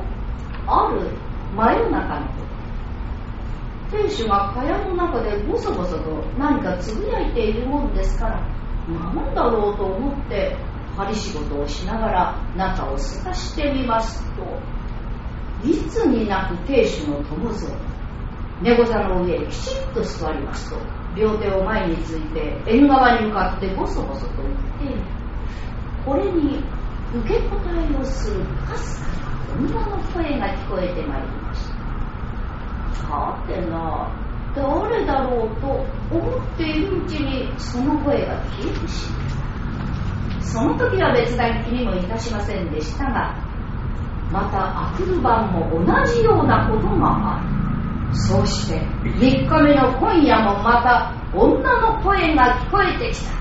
[0.68, 1.10] ある
[1.56, 2.35] 真夜中の
[3.96, 8.48] こと亭主が蚊帳の中でボソボソと何かつぶやいているもんですから
[8.88, 10.58] 何だろうと思って
[10.96, 14.44] 針仕事をしながら中を透かしてみますと
[15.64, 17.96] いつになく亭主の友蔵
[18.62, 20.78] 猫座の上へきちっと座りますと
[21.16, 24.44] 両手を前について縁側に向かってボソボソと
[24.80, 25.02] 言って
[26.06, 26.64] これに
[27.14, 31.45] 受け答えをするかすかな女の声が聞こえてまいりま
[32.96, 34.10] したさてな。
[34.56, 35.68] 誰だろうと
[36.16, 43.36] 思っているうちにその声が消えてしまったその時は別段気にもいたしませんでしたが
[44.32, 47.36] またあくる晩も同じようなことが。
[47.36, 47.56] ある
[48.18, 53.32] そうして3日目の今夜もまた女の声が聞こえてきた。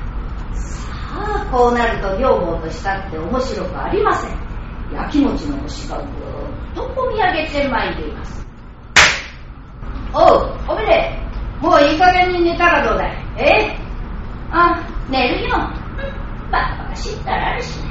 [0.57, 4.31] さあこうなると女房としたって面白くありません。
[4.93, 6.07] やきもちの星がぐー
[6.73, 8.44] っと込み上げてまいります。
[10.15, 11.19] おうおめで。
[11.61, 13.17] もういい加減に寝たらどうだい？
[13.39, 13.77] え？
[14.51, 15.51] あ寝るよ。
[16.53, 17.85] バカバカ知ったらあるしね。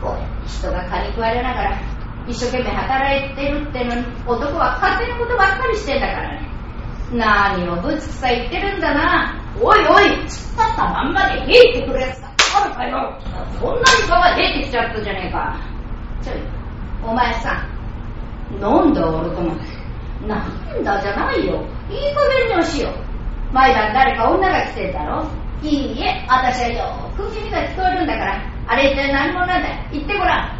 [0.00, 1.80] こうやって人が蚊に食われながら
[2.26, 6.48] 一生懸命働いてるってのに男は勝手なことばっかりしてんだからね。
[7.12, 9.34] 何をぶつくさ言ってるんだな。
[9.60, 10.62] おいおい突っ立った
[10.92, 12.28] まんまで冷えてくるやつが
[12.62, 13.18] あるかよ
[13.58, 15.60] そんなに蚊が出てきちゃったじゃねえか。
[16.22, 16.36] ちょい
[17.02, 17.66] お前さ
[18.56, 19.56] んなんだ俺とも
[20.26, 25.30] なんだじゃないよいい加減におしよう前だ誰か女が来てんだろ
[25.62, 30.58] いいえ私はよく耳が聞こえるんだからあれって何者なんだ言ってごらん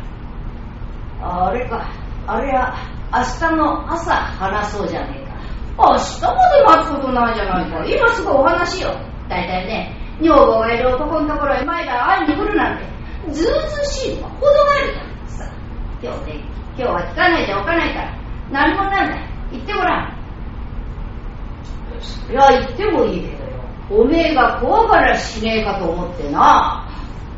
[1.21, 1.91] あれか、
[2.27, 2.75] あれは
[3.13, 5.35] 明日の朝話そうじゃねえか。
[5.77, 7.85] 明日まで待つことないじゃないか。
[7.85, 8.95] 今すぐお話よ。
[9.29, 12.85] 大体ね、女房がいる男のところへ前から会いに来るなんて、
[13.33, 15.29] ずうずしいのは程があるじゃん。
[15.29, 15.49] さあ、
[16.03, 16.45] 今日ね、
[16.77, 18.19] 今日は聞かないでおかないから、
[18.51, 19.38] 何者なんだい。
[19.53, 20.19] 言ってごらん。
[22.01, 24.03] そりゃ言ってもいいけどよ。
[24.03, 26.89] おめえが怖がらしねえかと思ってな。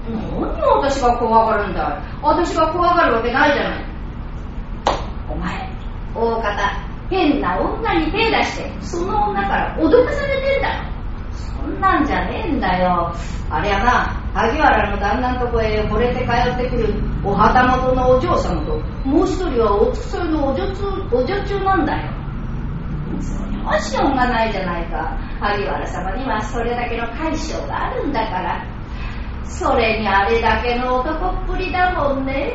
[0.09, 3.85] 何を私が怖がるんだ私が怖がるわけないじゃない
[5.29, 5.71] お前
[6.15, 10.90] 大方変な女に手出してその女から脅かされてんだろ
[11.41, 13.13] そんなんじゃねえんだよ。
[13.51, 22.13] あれはな萩原の旦那のとこへ惚れて通ってくるお旗本のお嬢様ともう一人はお付き添いのお女中お女中なんだよ。
[23.21, 25.19] それはしょうがないじゃないか。
[25.41, 28.65] 萩原様にはそれだけの解消があるんだから。
[29.45, 32.53] それにあれだけの男っぷりだもんね。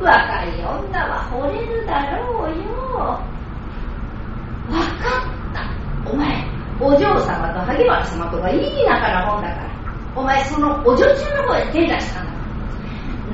[0.00, 3.20] 若い女は惚れるだろうよ。
[4.66, 6.10] 分かった。
[6.10, 9.72] お前お嬢様と萩原様とかいい仲なもんだから
[10.16, 12.32] お前そのお女中の方へ手出したんだ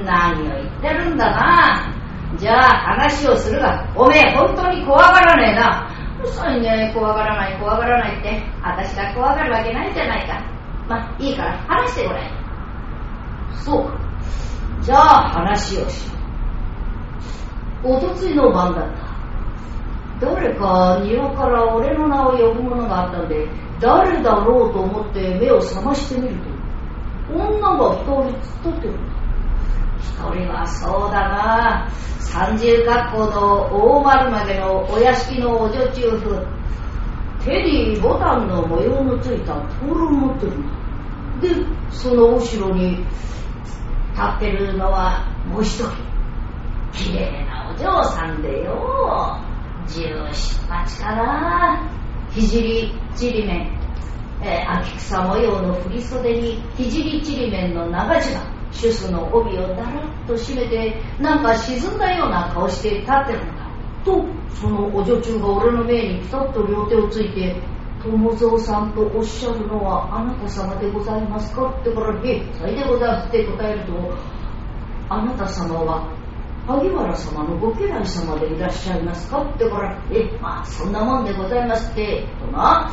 [0.04, 1.94] 何を言ってるんだな。
[2.38, 5.90] じゃあ話をするがおめえ本当に怖がらねえな。
[6.20, 8.42] うるさいね怖がらない怖がらないって。
[8.62, 10.40] 私が怖がるわけないじゃないか。
[10.88, 12.30] まあいいから話してごらん。
[13.64, 13.98] そうか。
[14.82, 16.12] じゃあ話をしよ
[17.84, 17.92] う。
[17.94, 19.07] おとついの晩だった。
[20.20, 23.46] 誰か庭から俺の名を呼ぶものがあったんで、
[23.80, 26.34] 誰だろうと思って目を覚ましてみる
[27.28, 29.18] と、女が一人突っ立ってるんだ。
[30.00, 31.88] 一人はそうだな
[32.18, 36.58] 三重学校の大丸までのお屋敷のお女中婦。
[37.44, 40.68] 手にボタンの模様のついた灯籠持ってるんだ
[41.40, 41.48] で
[41.90, 43.06] その後ろに立
[44.22, 45.88] ってるのはもう一人
[46.92, 49.47] 綺麗なお嬢さんでよ
[49.88, 51.90] 十七八かな
[52.30, 52.42] 聖
[53.16, 53.80] ちりめん、
[54.42, 63.68] えー、秋草模様の振袖に聖ちりめんの長襦シュスの帯をだらっと締めてなんか沈んだような顔して立ってるんだ
[64.04, 64.24] と
[64.60, 67.56] そのお女中が俺の目にピタッと両手をついて
[68.02, 71.52] 友蔵さんとおっしゃるのはあなた様でございます。
[71.54, 73.92] かってから「へえそれでございます」って答えると
[75.10, 76.17] 「あなた様は
[76.68, 82.90] 萩原様のご家来様でいらっしゃいますかってから「えまあそんなもんでございます」ってとな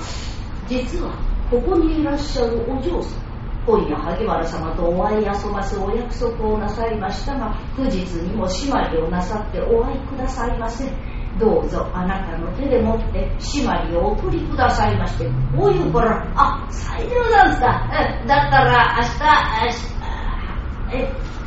[0.65, 1.11] 実は
[1.51, 3.25] ここにいらっしゃるお嬢さん
[3.67, 10.89] 今夜萩原様とお会い遊ばすお約束をなさいましたが不日にも締まりをなさってお会いくださいませ
[11.37, 15.25] どうぞあなたの手で持って締まりをお取りくださいまして
[15.57, 17.47] こういうからあ最良なん。
[17.49, 17.67] ですか
[18.25, 19.19] だったら明日
[20.93, 21.44] 明日え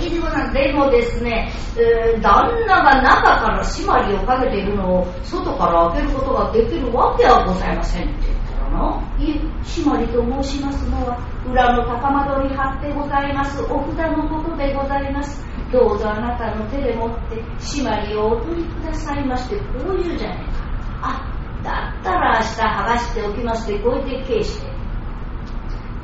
[0.00, 13.62] 最良なんでもですね、えー、旦那が中から締まりをかけているのを外から開けることができるわけはございませんって言ったらないえ締まりと申しますのは裏の高窓に貼ってございます。
[13.64, 15.44] お札のことでございます。
[15.70, 20.60] どうぞあなたの手で持って締まりをお取りくださいましてこう言うじゃねえか。
[21.02, 24.79] あだったら明日剥がしておきますってこう言って返して。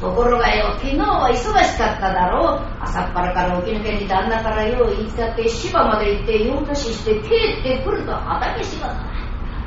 [0.00, 2.60] ところがよ昨日は忙しかっただろう。
[2.82, 8.96] 朝っぱらから起き抜けに旦那からよう言いつかって芝まで行って用足しして帰ってくると畑仕事だ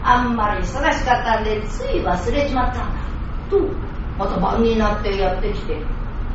[0.04, 3.02] あんまり忙しかったんでつい忘れちまったんだ。
[3.50, 3.60] と
[4.18, 5.82] また晩になってやってきて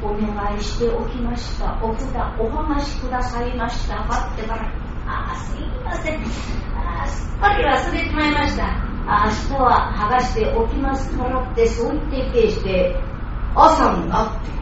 [0.03, 1.79] お願いしておきました。
[1.81, 3.95] お札お剥がしくださいました。
[4.05, 4.73] かってから
[5.07, 6.21] ああすいません。
[6.75, 8.65] ああすっかり忘れてまいました。
[9.07, 12.97] 明日は剥がしておきますからってそう言って返して
[13.55, 14.55] 朝になって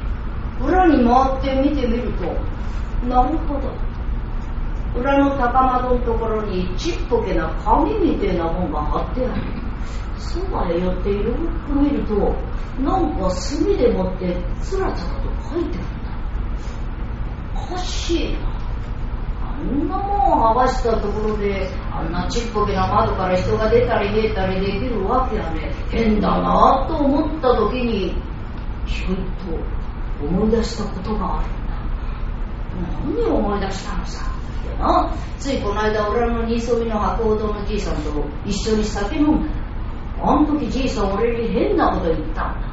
[0.65, 2.53] 裏に回って見てみると
[3.07, 3.73] なるほど。
[4.95, 9.43] 裏の高窓のところにちっぽけな紙みてえなもんが貼ってある。
[10.19, 11.35] そばへ寄ってよ
[11.67, 12.35] く見ると
[12.81, 17.63] なんか墨でもってつらつらと書いてあるんだ。
[17.73, 18.53] おかしいな。
[19.41, 28.15] あんなもん剥がしたところであんなちっぽけな窓から人が出たり見えたりできるわけやね変だなと思った時に
[28.87, 34.27] ひょいと思い出したことがあるんだ何を思い出したのさ。
[34.27, 39.49] ってなついこの間俺の新添の白鸚堂のじいさんと一緒に酒飲んだ
[40.23, 42.73] あの時じいさん俺に変なこと言ったんだ。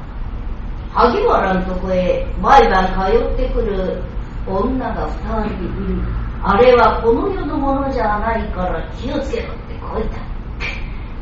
[0.91, 4.03] 萩原のとこへ毎晩通ってくる
[4.47, 6.03] 女が二人いる。
[6.41, 10.28] あれはこの世のものじゃないから気をつけろってこう言った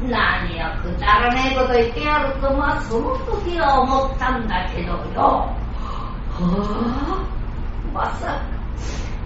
[0.03, 4.97] 何をくだらねえこと言ってやるとまあその時は思ったんだけどよ。
[5.15, 5.55] は
[6.33, 7.27] あ。
[7.93, 8.41] まさか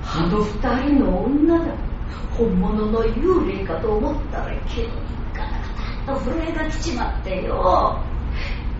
[0.03, 1.76] あの二人の女だ。
[2.38, 4.89] 本物の幽霊かと思ったらけど
[5.34, 5.51] ガタ
[6.07, 7.99] ガタと震えが来ちまってよ。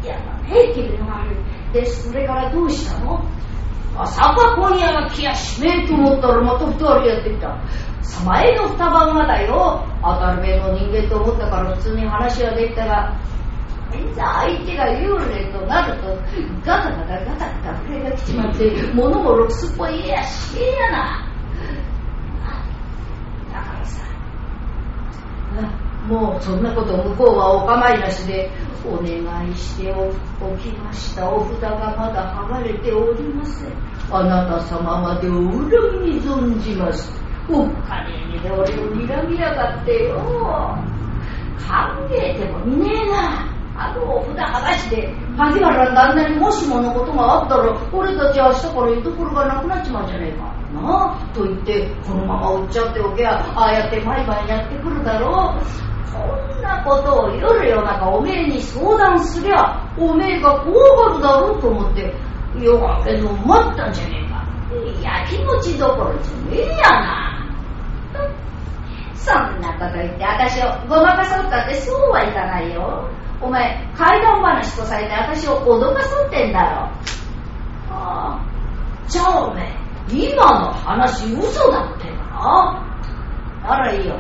[0.04, 3.24] いやだね君の悪いでそれからどうしたの？
[3.94, 7.62] まさか今夜は気やしめえと思ったらまた二人やってきた
[8.26, 9.86] 前の二晩はだよ。
[10.02, 13.16] 当たる目の人間と思ったから普通に話はできたが
[13.94, 16.16] いざ相手が幽霊となると
[16.66, 21.28] ガタガタガタガタ震えが来ちまって物もろくすっぽいやしえやな
[23.52, 24.04] だからさ
[26.08, 28.50] もうそんなこと向こうはお構いなしで
[28.86, 30.12] お願いしてお
[30.58, 33.72] きましたお札がまだ剥がれておりません
[34.10, 35.70] あなた様までお恨
[36.04, 38.64] み存じますおっかねえで俺を
[38.96, 40.16] 睨みやがってよ。
[41.58, 41.68] 考
[42.12, 43.48] えてもみねえな。
[43.74, 50.44] あのお札剥がして萩原の旦那にもしものことがあったら俺たち明日から居所がなくなっちまうじゃねえか。
[50.74, 51.34] なあ？
[51.34, 55.62] と言ってこのまま売っちゃっておけばああやって毎晩やってくるだろう。
[56.12, 56.20] こ
[56.60, 62.14] んなことを夜夜中おめえに相談すりゃおめえが怖がるだろうと思って
[62.60, 64.46] 夜明けの待ったんじゃねえか。
[65.02, 67.31] やきもちどころじゃねえやな。
[69.24, 73.08] そんなこと言って私をごまかそうったってそうはいかないよ。
[73.40, 76.90] お前怪談話とされて私を脅かそうってんだろ。
[77.90, 78.46] ああ。
[79.08, 82.84] じゃあおめえ今の話嘘だってな。
[83.64, 84.20] ならいいよ。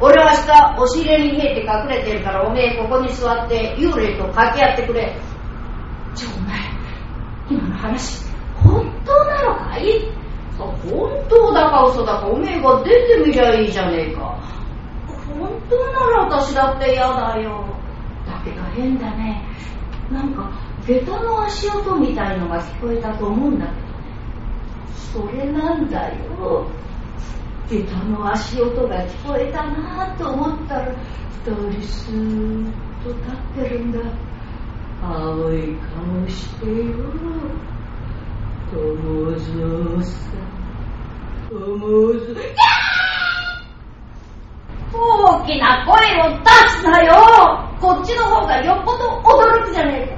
[0.00, 5.16] 俺は明日押し入れに見えて隠れてるからおめえここに座って幽霊と掛け合ってくれ。
[6.14, 6.58] じゃあお前
[7.48, 8.24] 今の話
[8.56, 10.21] 本当なのかい？
[10.62, 14.38] 本当だか嘘だかおめえが出てみりゃいいじゃねえか。
[15.38, 17.64] 本当なら私だって嫌だよ。
[18.26, 19.42] だけど変だね。
[20.10, 20.50] なんか
[20.86, 23.72] 下駄の足音みたいのが聞こえたと思うんだけ
[25.20, 25.32] どね。
[25.32, 26.66] それなんだよ。
[27.68, 30.94] 下駄の足音が聞こえたなと思ったら
[31.46, 33.20] 二人スーッと立
[33.62, 34.00] ってるんだ。
[35.02, 36.72] 青い顔してよ
[38.70, 40.18] 友蔵さ。
[40.30, 40.51] ん
[44.94, 46.50] 大きな声を出
[46.80, 47.68] すなよ。
[47.80, 50.08] こっちの方がよっぽど驚くじゃね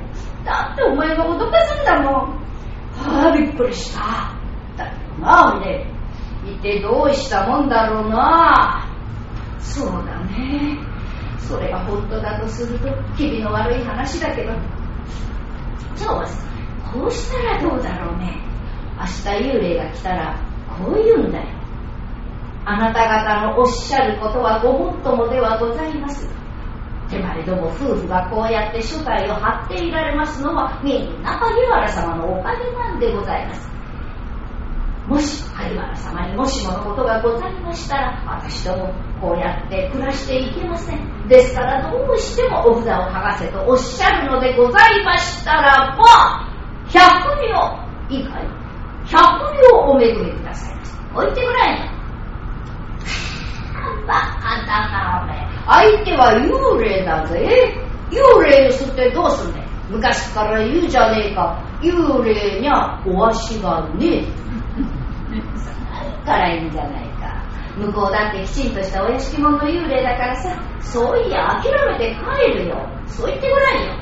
[0.44, 0.52] えか。
[0.68, 2.44] だってお前が脅かすんだもん。
[2.96, 4.32] ああびっくりした。
[4.76, 5.86] だけどな俺
[6.46, 8.86] 一体どうしたもんだろうな。
[9.58, 10.78] そうだね。
[11.38, 14.52] それが本当だとすると気味の悪い話だけど。
[15.96, 16.26] じゃあ
[16.92, 18.40] こうしたらどうだろうね。
[18.96, 21.46] 明日幽霊が来たらこう言うんだよ。
[22.66, 26.28] あなた方のおっしゃることはごもっともではございます。
[27.10, 33.74] 手まれども夫婦がこうやって所帯を張っていられますのはみんな萩原様のおかげなんでございます。
[35.06, 41.28] もし萩原様にもしものことがございましたら私どもこうやって暮らしていけません。
[41.28, 46.48] ですからどうしてもお札を剥がせとおっしゃるのでございましたらば
[46.88, 48.63] 100両いいかい
[49.06, 49.16] 100
[49.72, 50.96] 両お恵みくださいませ。
[51.14, 51.94] 置いてぐらいな
[54.06, 55.32] バカだなおめ
[55.66, 57.74] 相手は幽霊だぜ。
[58.10, 61.62] 幽霊すってどうすんね昔から言うじゃねえか。
[61.82, 64.26] 幽霊にゃお足がねえ。
[66.24, 67.44] からいいんじゃないか。
[67.76, 72.88] 向こうだってきちんとしたお屋敷者の幽霊だからさそういや諦めて帰るよ。
[73.06, 73.92] そう言ってごらんよ。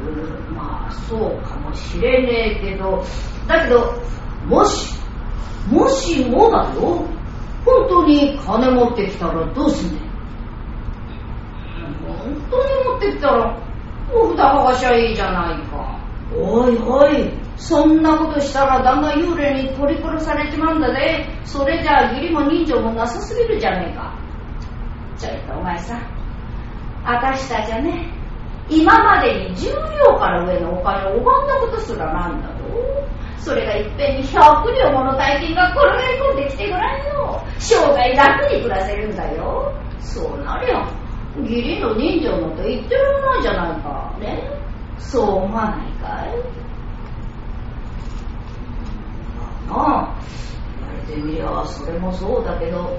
[0.00, 3.02] うんまあそうかもしれねえけど。
[3.48, 3.94] だけど
[4.46, 4.94] もし
[5.70, 7.04] もしもだよ。
[7.64, 10.02] 本当に金持ってきたらどうすんねん？
[12.06, 13.60] 本当に持ってきたら
[14.12, 15.98] お札剥がしゃいいじゃないか。
[16.34, 21.26] おいおいそんなことしたら旦那幽霊に取り殺されちまうんだぜ。
[21.44, 24.14] それじゃあ義理も人情もなさすぎるじゃねえか。
[25.18, 26.00] ちょいとお前さん
[27.04, 28.12] 私たちはね
[28.70, 29.74] 今までに10
[30.06, 33.04] 両から上のお金を拝んだことすらなんだろ
[33.40, 37.42] それがいっぺんに100両もの大金が転がり込んできてごらんよ。
[37.58, 39.72] 生涯楽に暮らせるんだよ。
[40.00, 40.86] そうなるよ。
[41.40, 44.16] 義理の人情のと言ってるものじゃないか。
[44.20, 44.50] ね。
[44.98, 46.58] そう思わないかい。
[49.70, 50.18] ああ
[50.80, 52.98] 言われてみりゃそれもそうだけど。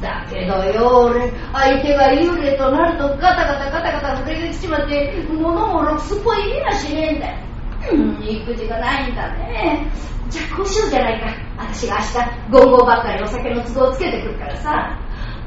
[0.00, 1.30] だけどよ俺。
[1.52, 7.49] 相手が幽霊となるとガタガタガタガタ震えてきちまって物もろくすっぽい入れやしねえんだよ。
[7.90, 8.22] うん。
[8.22, 9.86] 育児がないんだね。
[10.28, 11.26] じゃあこうしようじゃないか。
[11.58, 14.98] 私が明日ゴンゴばっかりお酒の都合をつけてくるからさ。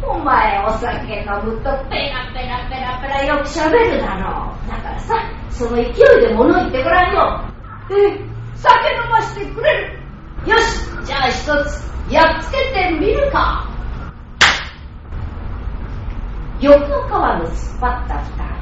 [0.06, 4.70] お前お酒飲むとペラペラペラペラよく喋るだろう。
[4.70, 5.16] だからさ
[5.50, 7.46] その勢いで物言ってごらんよ。
[7.90, 10.00] え酒飲ましてくれる。
[10.46, 11.06] よし。
[11.06, 13.70] じゃあ一つやっつけてみるか。
[16.60, 18.54] 欲の川の突っ張った二人。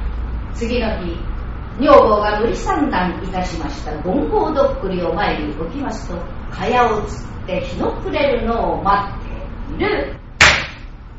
[0.54, 1.31] 次の日
[1.78, 3.92] 女房が無理算段いたしました。
[4.02, 6.16] 権号どっくりを前に置きますと
[6.50, 10.16] 蚊帳をつって日の暮れるのを待っている。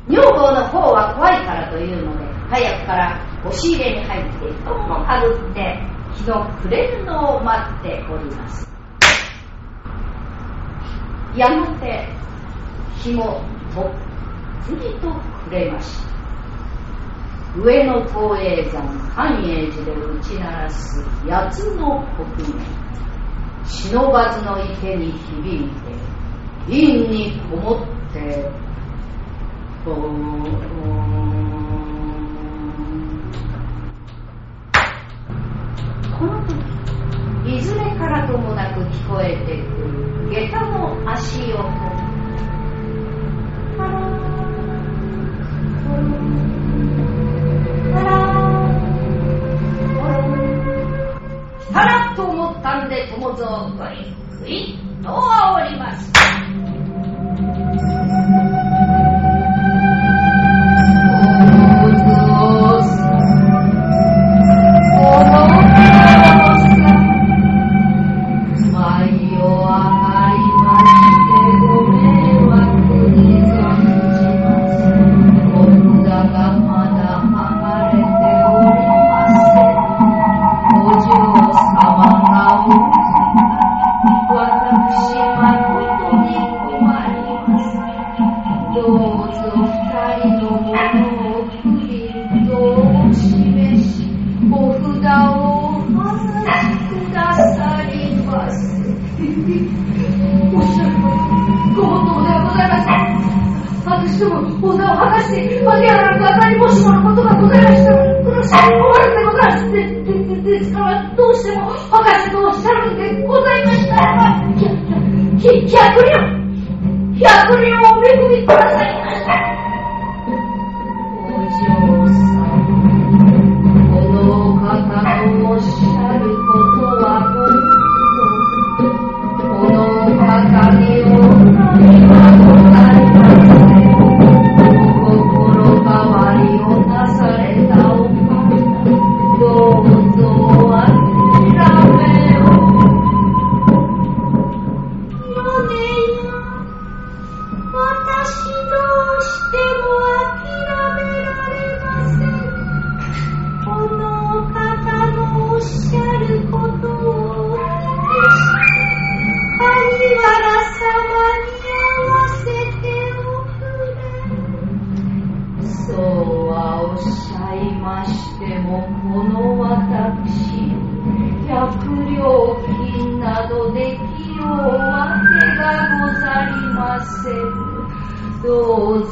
[0.08, 5.80] 女房の方は怖いからというので早くから押し入れに入って布団もかぶって
[6.14, 8.70] 日の暮れるのを待っております。
[11.36, 12.08] やがて
[13.02, 13.42] 日も
[13.74, 13.90] とっ
[14.68, 15.12] ぷりと
[15.46, 16.13] 暮れました。
[17.56, 18.82] 上野東映山
[19.14, 22.04] 寛永寺で打ち鳴らす八つの
[22.36, 22.64] 国名
[23.64, 25.74] 忍ばずの池に響いて
[26.66, 28.50] 陰にこもって
[29.84, 29.90] こ
[36.26, 36.54] の時
[37.56, 39.76] いずれからともなく聞こえてく
[40.32, 41.93] る下駄の足音。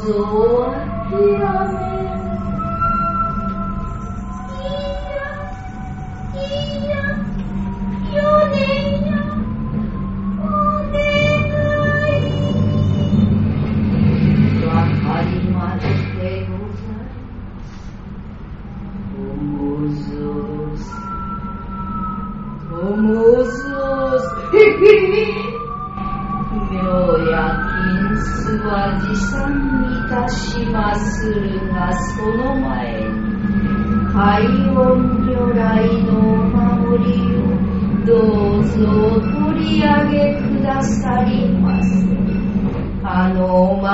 [0.01, 0.71] ど
[1.09, 1.92] う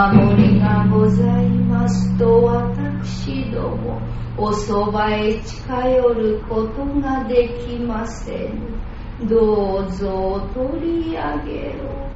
[0.08, 4.02] 守りがございますと私ども
[4.38, 8.80] おそばへ近寄ることができません。
[9.28, 12.16] どうぞお取り上げを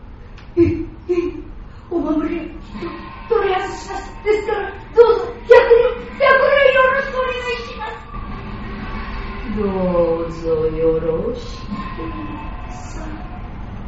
[1.92, 3.90] お守りと取ります
[4.24, 5.60] ですからどうぞよ
[6.88, 8.08] ろしくお願いします。
[9.60, 9.64] ど
[10.26, 11.68] うぞよろしく
[12.72, 13.14] さあ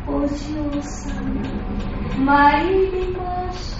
[0.08, 0.36] お嬢
[0.82, 1.66] 様
[2.18, 3.76] 参りまし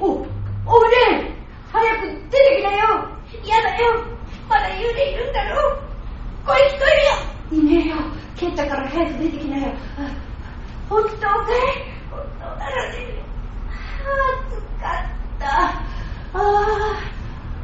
[0.00, 0.26] ょうお、
[0.66, 1.34] おね
[1.72, 3.08] 早く出てきなよ。
[3.44, 4.04] やだよ。
[4.48, 5.78] まだ幽霊いるんだろ。
[6.46, 6.84] 声聞こ
[7.50, 7.96] えるよいねえよ。
[8.36, 9.72] ケンタから早く出てきなよ。
[9.98, 10.10] あ
[10.88, 11.20] 本当かい？
[12.10, 13.22] 本当なら出るよ
[14.48, 15.46] 暑かった。
[15.48, 15.82] あ
[16.34, 16.98] あ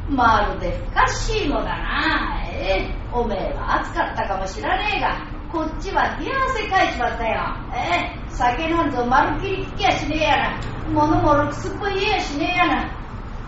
[0.09, 2.43] まるで不可思議もだな。
[2.49, 7.41] ええおめえは暑かったかもしらねえがこっちは冷や汗かいちまったよ。
[7.73, 8.33] ええ。
[8.33, 10.61] 酒なんぞまるっきり聞きやしねえやな。
[10.93, 12.75] 物もろくすっぽい言えやしねえやな。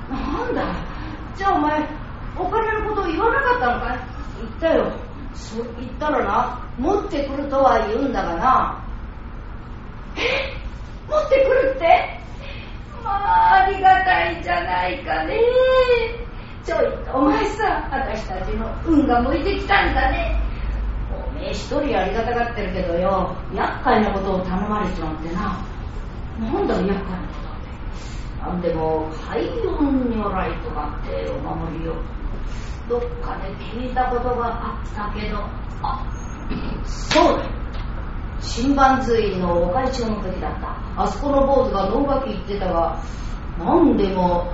[0.10, 0.76] なんだ？
[1.38, 1.80] じゃあお前
[2.38, 4.00] お金のことを言わなかったのかい？
[4.42, 4.92] 言ったよ。
[5.34, 8.86] そう言ったらな持ってくるとは言うんだがな。
[10.18, 10.20] え？
[11.10, 12.20] 持ってくるって？
[13.02, 15.40] まあありがたいじゃないかね。
[16.66, 20.40] ちょいお前さ私たちの運が向いてきたんだね。
[21.52, 25.66] 一人ありがたがってるけどよ厄介なことを頼まれちまってな。
[26.40, 28.46] なんだ厄介なことって。
[28.46, 31.96] なんでも海運如来とかってお守りよ
[32.90, 35.38] どっかで聞いたことがあったけど。
[35.82, 36.06] あ
[36.86, 37.50] そうだ
[38.40, 41.02] 新番髄のお会長の時だった。
[41.02, 43.02] あそこの坊主が能書き言ってたが
[43.58, 44.54] なんでも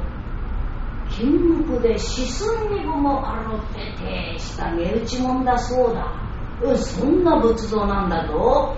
[1.10, 6.29] 金木で四寸二分もあろっててした値打ちもんだそうだ。
[6.62, 8.76] うんそんな仏像なんだと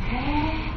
[0.00, 0.70] へえ。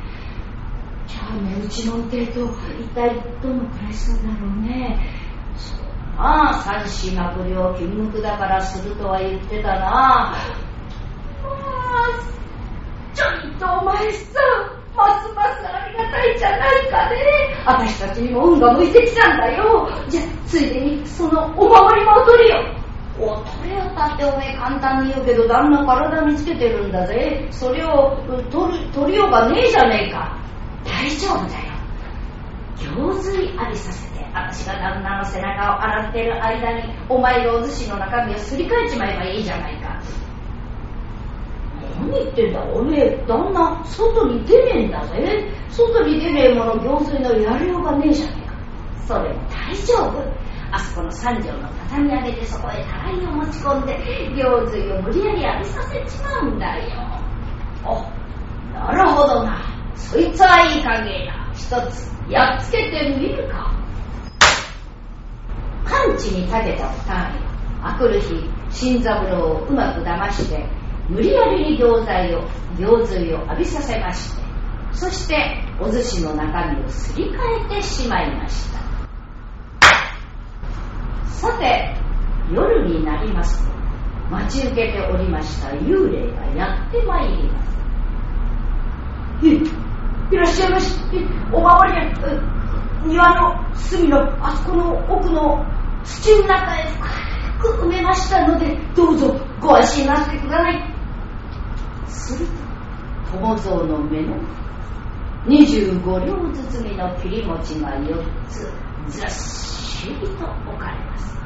[1.08, 2.46] じゃあ値打ちもんってえと
[2.80, 5.00] 一体どのくらいするんだろうね。
[5.56, 5.80] そう
[6.18, 9.80] だな三子幕僚金木だからするとは言ってたな。
[9.80, 10.36] ま
[11.44, 12.20] あ
[13.14, 14.40] ちょいとお前さ
[14.96, 17.16] ますますありがたいじゃないかね。
[17.66, 19.90] 私たちにも運が向いてきたんだよ。
[20.10, 22.77] じゃあついでにそのお守りもお取りよ
[23.20, 27.48] お取れよったっておめえ簡単に言うけど旦那体につけてるんだぜ。
[27.52, 28.18] それを
[28.52, 30.38] 取る取りようがねえじゃねえか。
[30.86, 31.78] 大丈夫だよ。
[32.78, 40.00] 行水浴びさせて私が旦那の背中を洗ってる間にお前がお寿司の中身をすり替えちまえばいいじゃないか。
[42.00, 45.52] 何言ってんだおめえ旦那外に出ねえんだぜ。
[45.70, 48.54] 外に出ねえもの行水のやりようがねえじゃねえか。
[49.08, 50.47] それも大丈夫。
[50.72, 53.94] あそこの三畳の畳上げでそこへたらいを持ち込んで
[54.36, 57.22] 行水を無理やり浴びさせちまうんだよ。
[57.86, 58.18] お
[58.74, 59.62] なるほどな。
[59.96, 61.52] そいつはいい加減や。
[61.54, 63.74] 一つやっつけてみるか。
[65.86, 67.48] 完治に立てた二人。
[67.82, 70.66] あくる日新三郎をうまく騙して
[71.10, 72.44] 無理やりに行剤を
[72.78, 74.42] 行水を浴びさせまして
[74.94, 77.38] そしてお寿司の中身をすり替
[77.72, 78.87] えてしまいました。
[81.38, 81.96] さて
[82.52, 83.72] 夜になりますと
[84.32, 87.78] 待ち受けておりました幽霊がやってまいります。
[90.32, 90.98] いらっしゃいまし
[91.54, 92.04] お守りや
[93.06, 95.64] 庭の隅のあそこの奥の
[96.04, 96.88] 土の中へ
[97.60, 100.94] 深く埋めましたのでどうぞご安心なさってください。
[102.08, 102.54] すると
[103.38, 104.36] 友蔵の目の
[105.46, 108.70] 25両包みの切り餅が4つ
[109.08, 111.38] ずっしりと置かれます。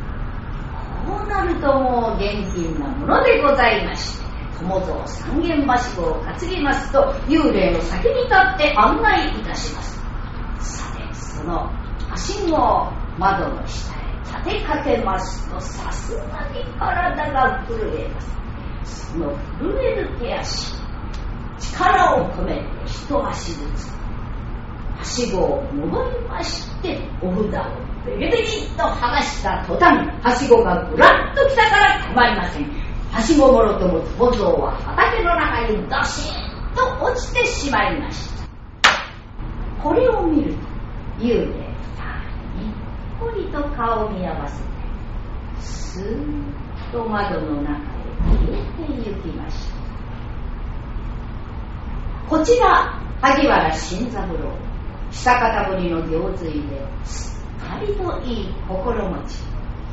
[1.05, 4.25] こうなるともう現金なものでございまして
[4.59, 9.99] 友蔵三軒はしごを担ぎますと幽霊の先に立って案内いたします。
[10.59, 11.71] さてその
[12.07, 19.11] はしを窓の下へ立てかけますとさすがに体が震えます。
[19.11, 20.81] その震える手足
[21.59, 23.91] 力を込めて一足ずつ
[24.97, 32.65] はしごを登りましてお札をベリベリっと剥がした途端はしごがぐらっと来たからたまりません。
[33.11, 38.29] はしごもろとも友蔵は畑の中にドシッと落ちてしまいまし
[38.83, 38.93] た。
[39.83, 40.59] これを見ると
[41.19, 41.51] 幽霊二
[42.55, 42.73] 人にっ
[43.19, 44.69] こりと顔を見合わせて
[45.59, 47.75] スーッと窓の中へ
[48.23, 49.75] 消えてゆきました。
[52.29, 54.57] こちら萩原新三郎
[55.11, 57.40] 久方ぶりの行水ですっ
[57.79, 59.37] りといい心持ち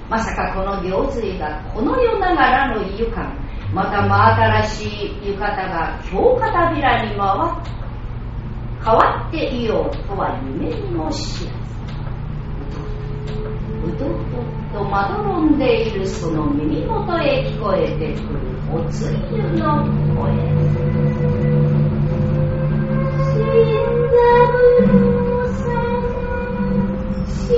[0.08, 3.36] まさかこの行水がこの世ながらの湯感
[3.72, 4.84] また真新し
[5.24, 7.28] い浴衣が京片びらに回
[7.60, 7.78] って
[8.82, 11.68] 変わっていようとは夢にも知らず
[13.84, 14.08] うとう
[14.72, 18.38] ととまどろんでいるその耳元へ聞こえてくる
[18.72, 20.32] おつゆの声
[27.51, 27.53] お、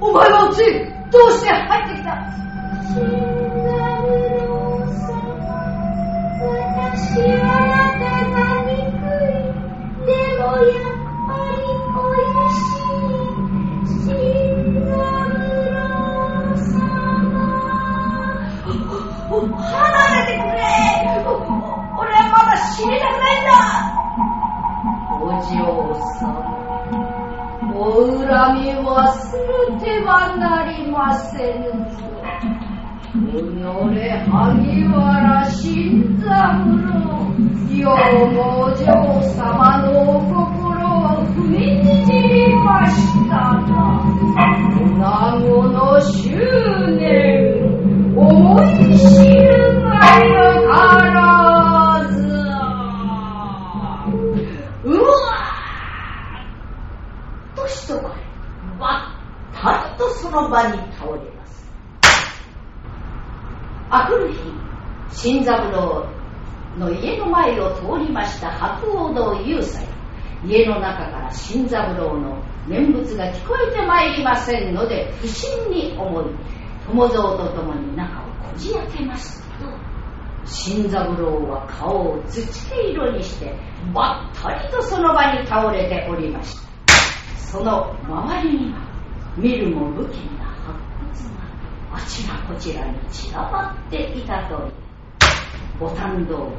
[0.00, 2.10] お前はおつゆ、どうして入ってきた？
[6.68, 8.36] 私はあなたが
[8.68, 9.40] 憎い。
[10.04, 10.92] でもやっ
[11.26, 11.64] ぱり
[11.96, 13.96] おいしい。
[14.04, 14.12] 新
[14.84, 14.92] 三
[15.72, 15.76] 郎
[16.68, 16.76] 様。
[19.56, 19.72] 離
[20.16, 20.60] れてくれ
[21.96, 23.48] 俺はまだ死にたくないんだ
[25.38, 25.54] お嬢
[26.18, 26.42] 様。
[27.72, 27.78] お
[28.18, 28.26] 恨
[28.60, 32.08] み忘れてはなりませぬぞ。
[33.08, 33.20] 己
[33.62, 36.26] 萩原新三
[36.86, 36.98] 郎
[37.76, 37.86] よ
[38.32, 38.82] もお嬢
[39.36, 42.96] 様のお心を踏みにじりまし
[43.28, 44.02] たが
[44.74, 45.06] 女
[45.38, 46.34] 子の執
[46.98, 47.08] 念
[48.16, 48.24] 思
[48.64, 50.34] い知るがよ
[50.68, 50.74] か
[51.12, 51.27] ら
[60.08, 61.70] とその場に倒れます。
[63.90, 64.38] あくる日
[65.10, 66.06] 新三郎
[66.78, 69.86] の家の前を通りました白鸚堂雄斎
[70.44, 76.24] 家の中から新三郎の念仏が聞こえてまいりませんので不審に思い
[76.86, 79.66] 友蔵と共に中をこじ開けますと
[80.44, 83.54] 新三郎は顔を土毛色にして
[83.92, 86.68] ばったりとその場に倒れておりました。
[87.38, 88.87] その周りには
[89.38, 94.72] 見るも不気味な白骨があちらこちらに散らばっていたという
[95.78, 96.50] 五反道のう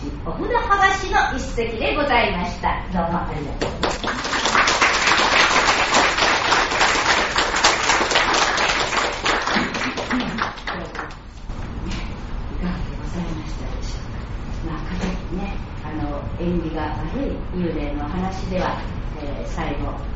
[0.00, 2.82] ちお札剥がしの一席でございました。
[2.94, 3.98] どうもありがとうございます。
[4.00, 4.06] い
[12.56, 14.72] かがでございましたでしょうか。
[14.72, 15.42] まあかなりね
[15.84, 18.80] あの縁起が悪い幽霊の話では、
[19.20, 20.13] えー最後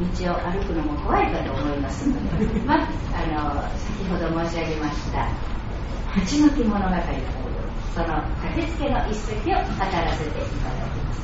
[0.00, 5.28] 道を歩くのも怖いかと思いますので、まあ、あの先ほど申し上げました
[6.08, 7.42] 「鉢巻き物語」という
[7.94, 8.06] その
[8.42, 11.22] 駆けつけの一席を語らせていただきます。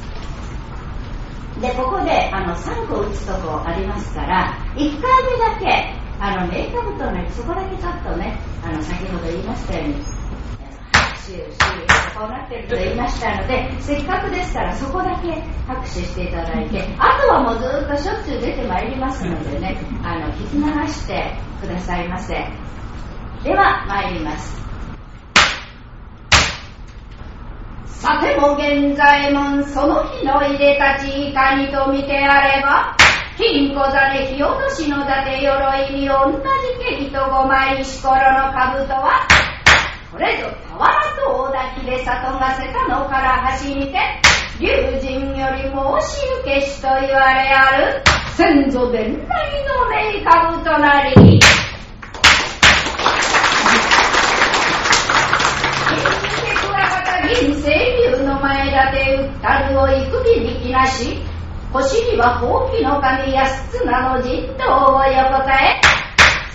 [1.61, 10.18] でここであの3個打つとこありますから1回目だけあのメイクアップとねそこだけちょっとねあの先ほど言いましたように
[11.29, 11.59] 手し、
[12.17, 15.33] こうなってると言いましたので、せっかくですからそこだけ
[15.67, 22.35] 拍手していただいて、あとはもうずっとしょっちゅう出てまいりますのでね、あの、聞き流してくださいませ。
[23.45, 24.59] では、参ります。
[28.01, 32.97] さても現在もその日のいでたちいかにと見てあれば、
[33.37, 39.27] 金庫ざ火落としの伊達鎧に同じ毛糸五枚石ころの兜は、
[40.11, 40.79] これぞ俵
[41.23, 43.99] と大滝で里がせたのから端にて、
[44.59, 44.69] 龍
[45.03, 45.71] 神より申
[46.09, 48.03] し受けしと言われある、
[48.35, 51.39] 先祖伝来の名株となり、
[57.41, 57.71] 銀清
[58.11, 61.19] 流の前立てうったるを幾び引きなし、
[61.71, 65.81] 腰にはほうきの神安綱の人道を横たえ、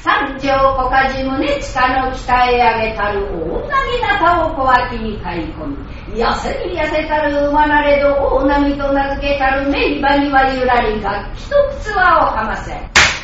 [0.04, 12.74] 三条小梶胸地下の鍛え上げたる大なぎなたを小脇に買い込み、痩せに痩せたる馬なれど大波と名付けたる名馬にはゆらり楽器と靴輪をかませ、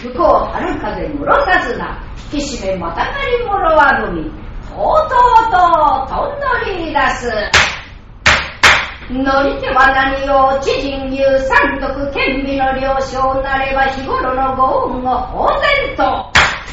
[0.08, 2.02] 向こう春風もろさずな、
[2.32, 5.58] 引き締めまたがりもろあぐみ、とうとうと
[6.08, 7.30] とんのり出す。
[9.12, 16.29] 乗り手は何を知人言う三徳顕微の了承なれば日頃のご恩を当然と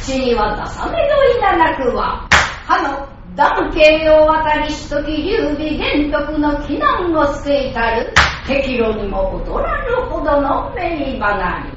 [0.06, 2.28] 口には出さめどいななくは
[2.64, 8.14] 歯の断形を渡りしとき劉備玄徳の避難を救いたる。
[8.46, 11.72] 適路にも劣らぬほどの名離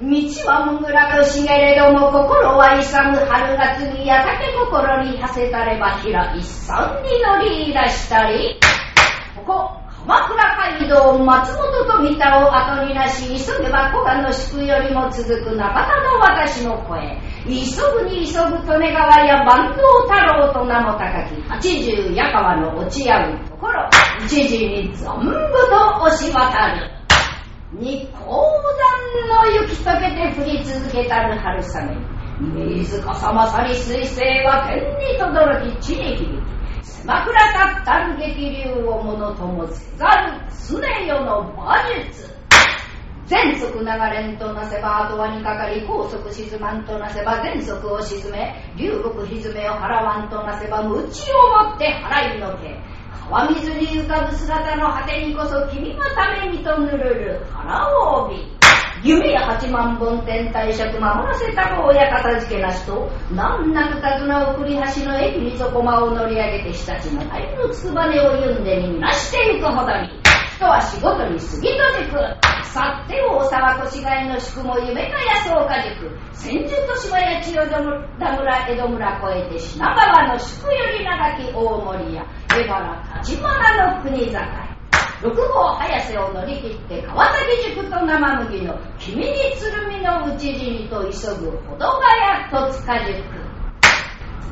[0.00, 8.58] り道はもぐらとしげれども心は勇む春夏にやたけ心に馳せたれば平一山に乗りいらしたり。
[9.36, 10.38] ここ鎌倉
[10.78, 17.20] 街道松本と三田を後になし急げば古賀の宿よりも続く中田の私の声。
[17.44, 23.90] 急ぐに急ぐ利根川や坂東太郎と名も高き八十矢川の落ち合うところ。
[24.24, 26.88] 一時に存分と押し渡る。
[27.72, 28.46] に高
[29.26, 32.76] 山の雪解けて降り続けたる春雨。
[32.76, 36.55] 水かさまさり水星は天にとどろき地に響き
[37.06, 42.28] 狭くらかったる激流をものともせざる常世の馬術。
[43.26, 52.76] 全速流れんとなせば後輪にかかり高速沈まんとなせば全速を沈め流木ひずめを払わんとなせば鞭をもって払いのけ。
[53.30, 58.55] 川水に浮かぶ姿の果てにこそ君のためにとぬるる腹を帯。
[59.02, 70.26] 夢や八万本天体尺守らせた方や片付けなしと難なく手綱を繰り橋の駅にそこまを乗り上げて日立の大のつくばねをゆんでになしていくほどに。
[70.56, 72.16] 人は仕事に過ぎとじく
[72.64, 76.18] 去って大沢越谷の宿も夢かやそうか塾。
[76.32, 82.24] 千住と島や千代田村江戸村越えて品川の宿より長き大森や
[82.58, 84.65] 江原立花の国境。
[85.22, 93.46] 六号早瀬を乗り切って川崎塾と生麦の君に鶴見の討ち死にと急ぐほどがや戸塚塾。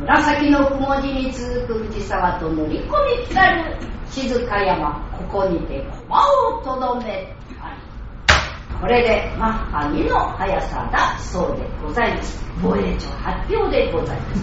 [0.01, 3.77] 紫の雲地に続く藤沢と乗り込み来たる
[4.11, 7.35] 静山ここにて駒をとどめたり
[8.81, 12.45] これでマッハ2の速さだそうでございます。
[12.63, 14.43] 防衛庁発表でございます。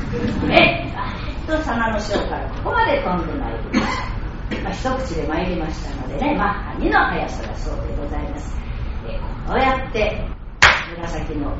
[0.51, 0.87] え
[1.43, 4.20] っと佐野の章からここまで飛んでまいりました。
[4.59, 8.55] まあ、一口で参りましたのでね、マッハ2の速さだそうでございます。
[9.07, 10.27] えこうやって
[10.97, 11.55] 紫の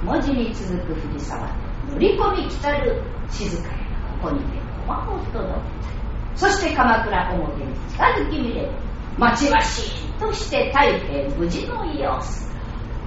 [0.00, 1.48] 雲地に続く藤沢
[1.90, 3.74] 乗り込み来たる静かや
[4.20, 4.44] ここにて
[4.86, 8.70] 駒を届けたそして鎌倉表に近づき見れる
[9.18, 12.48] 町はしーとして太平無事の様子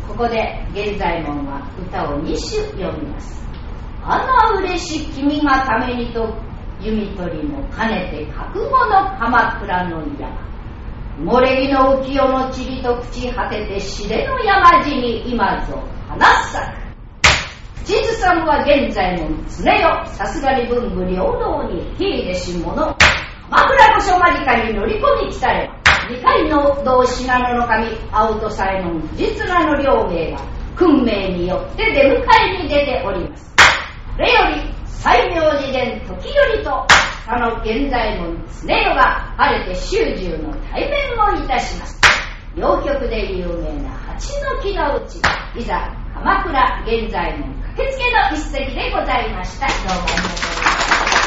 [0.07, 2.38] ここで現在門は歌を2首
[2.82, 3.41] 読みます
[4.03, 6.34] 「あら嬉し君がためにと
[6.82, 10.52] 弓取りも兼ねて覚悟の鎌倉の山
[11.20, 15.78] 漏れ木の浮世の塵と朽ち果てて知れの山地に今ぞ
[16.08, 16.82] 花咲く
[17.86, 19.28] 口ずさむは現在の
[19.64, 22.96] 常よさすがに文武両道に秀でし者。
[23.50, 25.76] 鎌倉御所間近に乗り込み来たれば
[26.10, 30.40] 二階の同信濃の神青戸左衛門藤綱の両名が
[30.76, 32.24] 訓命によって出迎
[32.58, 33.54] えに出ております
[34.16, 36.86] これより西明寺殿時よりと
[37.26, 41.99] 他の現在門常世が晴れて修十の対面をいたします。
[42.56, 45.20] 両局で有名な八の木のうち
[45.60, 49.66] いざ鎌倉現在門駆けつけの一席でございました。
[49.66, 51.20] どうもありがとうございました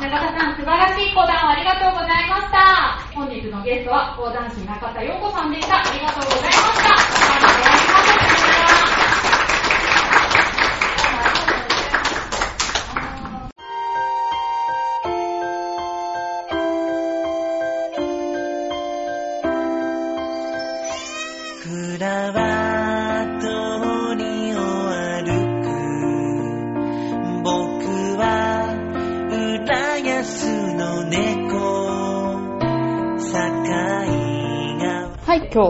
[0.00, 3.00] 中田さん、素晴らしい講談をありがとうございました。
[3.14, 5.78] 本日のゲストは講談師中田陽子さんでした。
[5.78, 7.75] ありがとうございました。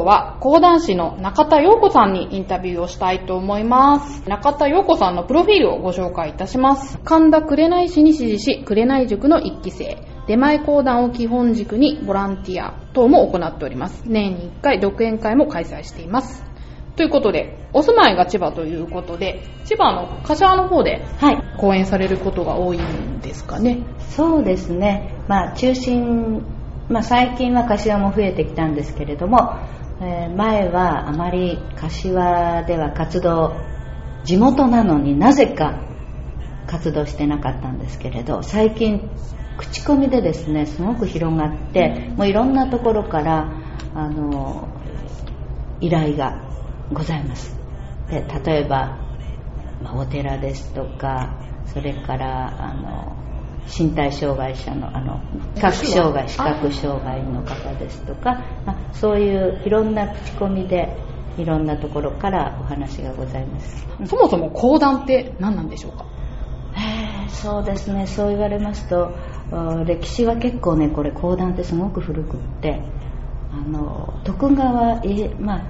[0.07, 4.23] は講談師の中田陽子さんにインタビューをしたいと思います。
[4.29, 6.99] 中田陽子さんのプロフィールをご紹介いたします。
[7.05, 9.99] 神田紅師に師事し、紅塾の一期生。
[10.29, 14.05] 出前講談を基本軸にボランティア等も行っております。
[14.07, 16.45] 年に1回独演会も開催しています。
[16.97, 21.43] ということで、お住まいが千葉ということで、千葉の柏の方ではい。
[21.59, 23.81] 講演されることが多いんですかね。
[23.99, 25.15] そうですね。
[25.29, 26.43] まあ、中心、
[26.89, 29.57] まあ、最近は柏も増えてきたんですけれども、
[30.01, 33.57] えー前はあまり柏では活動、
[34.24, 35.80] 地元なのになぜか
[36.66, 39.09] 活動してなかったんですけれど、最近、
[39.57, 43.51] 口コミでですね、すごく広がって、もういろんなところから、
[43.94, 44.68] あの、
[45.80, 46.42] 依頼が
[46.92, 47.57] ございます。
[48.11, 48.99] で例えば、
[49.82, 53.16] まあお寺ですとか、それから、あの、
[53.67, 55.21] 身体障害者の、あの、
[55.55, 60.97] 視覚障害、視覚障害の方ですとか、まあそういういろんな口コミで、
[61.39, 63.87] いろんなところからお話がございます。
[64.07, 66.07] そもそも講談って何なんでしょうか？
[66.77, 68.07] えーそうですね。
[68.07, 69.12] そう言われますと
[69.53, 72.81] あ歴史は結構ねこれ講談ってすごく古くって
[73.53, 75.67] あの徳川えまあ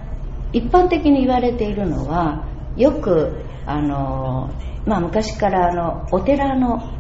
[0.53, 4.51] 一般的に言われているのはよくあの、
[4.87, 6.93] まあ、昔からあのお寺の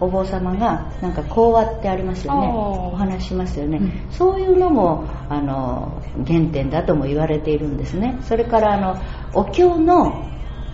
[0.00, 2.48] お坊様がなんか講話ってありますよね。
[2.48, 4.12] お話ししますよね、うん。
[4.12, 8.18] そういうのもあの原点だとも言われているんですね。
[8.22, 9.00] それからあの
[9.34, 10.26] お経の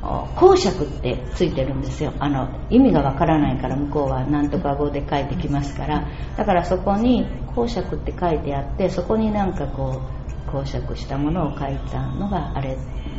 [0.02, 2.12] お公爵ってついてるんですよ。
[2.20, 6.08] あの意味がわからないから向こうは何とか語で書いてきますから。
[6.36, 10.02] だからそこに公爵って書いてあってそこになんかこ
[10.48, 12.76] う公爵したものを書いたのがあれ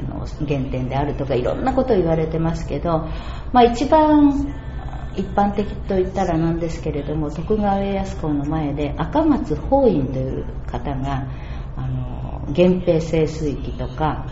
[0.09, 3.07] の原点であるとかいろんなこと言われてますけど、
[3.51, 4.53] まあ、一番
[5.17, 11.27] 一般的と言ったらなんですけれども徳川家康公の前で赤松法院という方が
[11.75, 14.27] あの源平盛衰記とか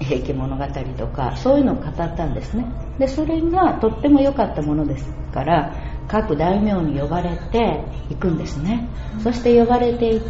[0.00, 2.66] 平家物語とかそういうのを語ったんですね。
[2.98, 5.74] でそれがとっても良かったものですから
[6.08, 8.88] 各大名に呼ばれていくんですね、
[9.22, 10.20] そして呼ばれてい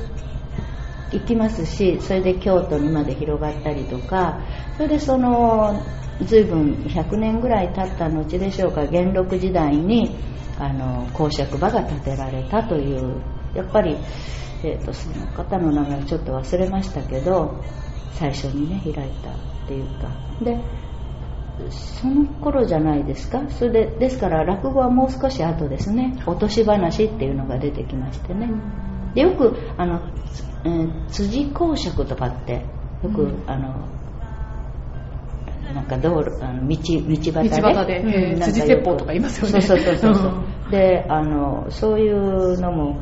[1.13, 4.41] 行きますしそれで京都にまで広がったりとか
[4.77, 5.83] それでその
[6.23, 10.17] 随分100年ぐらい経った後でしょうか元禄時代に
[10.59, 13.21] あの公爵場が建てられたという
[13.55, 13.97] やっぱり、
[14.63, 17.63] えー、とその方の名前をちょっと忘れましたけど
[18.13, 19.35] 最初にね開いたっ
[19.67, 20.09] ていうか。
[20.43, 20.59] で
[21.71, 23.49] その頃じゃないですか。
[23.49, 26.21] それでですから落語はもう少し後ですね。
[26.27, 28.51] 落とし話っていうのが出てきましてね。
[29.15, 30.01] でよくあの、
[30.65, 32.67] えー辻公爵とかって
[33.05, 33.87] よく、あの
[35.73, 37.61] なんか道路あの道道端で。
[37.61, 38.03] 道端で。
[38.05, 38.41] えーうん。
[38.41, 39.61] 辻説法とか言いますよね。
[39.61, 40.45] そうそうそうそう。
[40.67, 40.71] うん。
[40.71, 43.01] であのそういうのも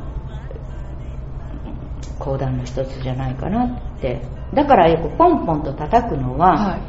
[2.18, 4.22] 講談の一つじゃないかなって。
[4.54, 6.80] だからよくポンポンと叩くのは、はい。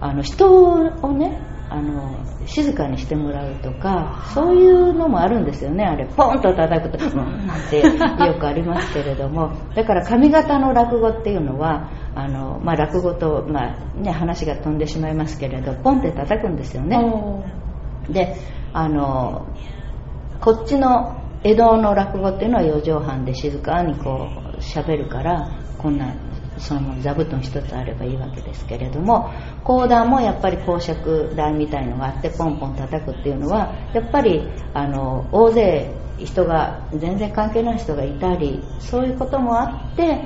[0.00, 1.40] あの人をね
[1.70, 5.84] あの静かにしてもらうとかそういうのもあるんですよね。
[5.84, 9.50] あれポンと叩くと「うん」なんてよくありますけれども。
[9.74, 16.98] だから上方の落語っていうのはあの、まあ、落語と、まあね、話が飛んでしまいますけれどポンって叩くんですよね。
[18.08, 18.34] で
[18.72, 19.46] あの
[20.40, 26.14] こっちの江戸の落語っていうのは四畳半で静かにこう喋るからこんな
[26.58, 29.30] その座布団一つあればいいわけですけれども
[29.64, 34.42] 講談もやっぱり公爵台みたいのがあってポンポン叩くっていうのはやっぱり
[34.74, 40.24] あの大勢人が全然関係ない人がいたりそういうこともあって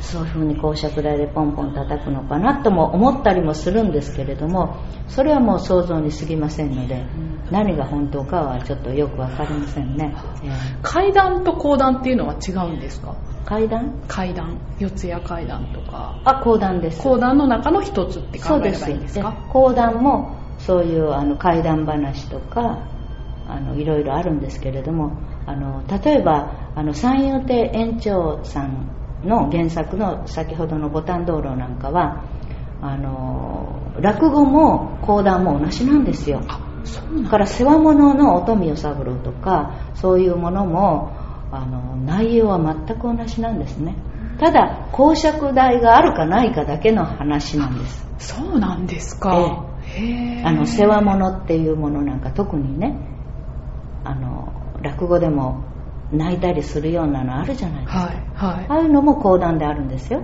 [0.00, 4.76] そういうふうに公爵台でポンポン叩くのかなとも思ったりもするんですけれども
[5.08, 7.06] それはもう想像に過ぎませんので
[7.50, 10.14] 何が本当かはちょっとよくわかりませんね、
[10.82, 13.16] 階段と講談っていうのは違うんですか？
[13.44, 13.92] 階段？
[14.08, 16.20] 階段、四谷階段とか。
[16.24, 17.02] あ講談です。
[17.02, 19.30] 講談の中の一つって考えれそうですばいいんですか？
[19.30, 22.78] で講談もそういうあの怪談話とか
[23.48, 25.12] あのいろいろあるんですけれども
[25.46, 28.88] あの例えばあの三遊亭園長さん
[29.24, 32.24] の原作の先ほどの「牡丹道路」なんかは
[32.80, 36.40] あの落語も講談も同じなんですよ。
[36.42, 36.58] だ。
[37.30, 41.12] から世話物の乙女与三郎とかそういうものも
[41.50, 43.96] あの内容は全く同じなんですね。
[44.38, 48.06] ただ公爵代があるかないかだけの話なんです。
[48.18, 49.66] そうなんですか。
[49.96, 52.96] へーあの世話物っていうものなんか特にね
[54.02, 55.62] あの落語でも
[56.12, 58.56] 泣いたりするようなのあるじゃないですか、はい。
[58.56, 58.66] はい。
[58.68, 60.22] ああいうのも講談であるんですよ。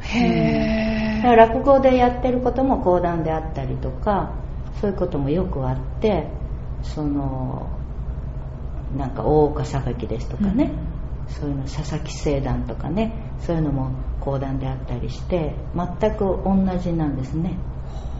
[0.00, 4.34] へだから落語でやってることも講談であったりとか
[4.80, 6.28] そういうこともよくあって
[6.82, 7.78] その
[8.96, 10.72] なんか大岡榊ですとかね、
[11.28, 17.56] そういうの佐々木聖団とかねそういうのも講談であったりして全く同じなんですね。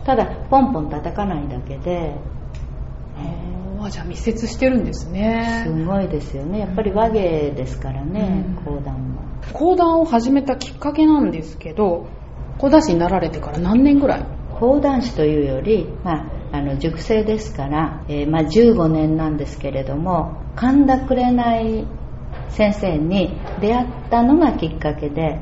[0.04, 3.84] ただポンポン叩かないだけでー。
[3.84, 5.64] あじゃあ密接してるんですね。
[5.66, 5.84] す。
[5.84, 6.58] ごいですよね。
[6.58, 8.64] やっぱり和芸ですからねうん。
[8.64, 9.20] 講談も。
[9.52, 12.06] 講談を始めたきっかけなんですけど、
[12.58, 14.26] 講談師になられてから何年ぐらい？
[14.58, 21.84] 講談師というより、まあ、あの塾生ですから、えーまあ、15年なんですけれども神田紅
[22.50, 25.40] 先生に出会ったのがきっかけで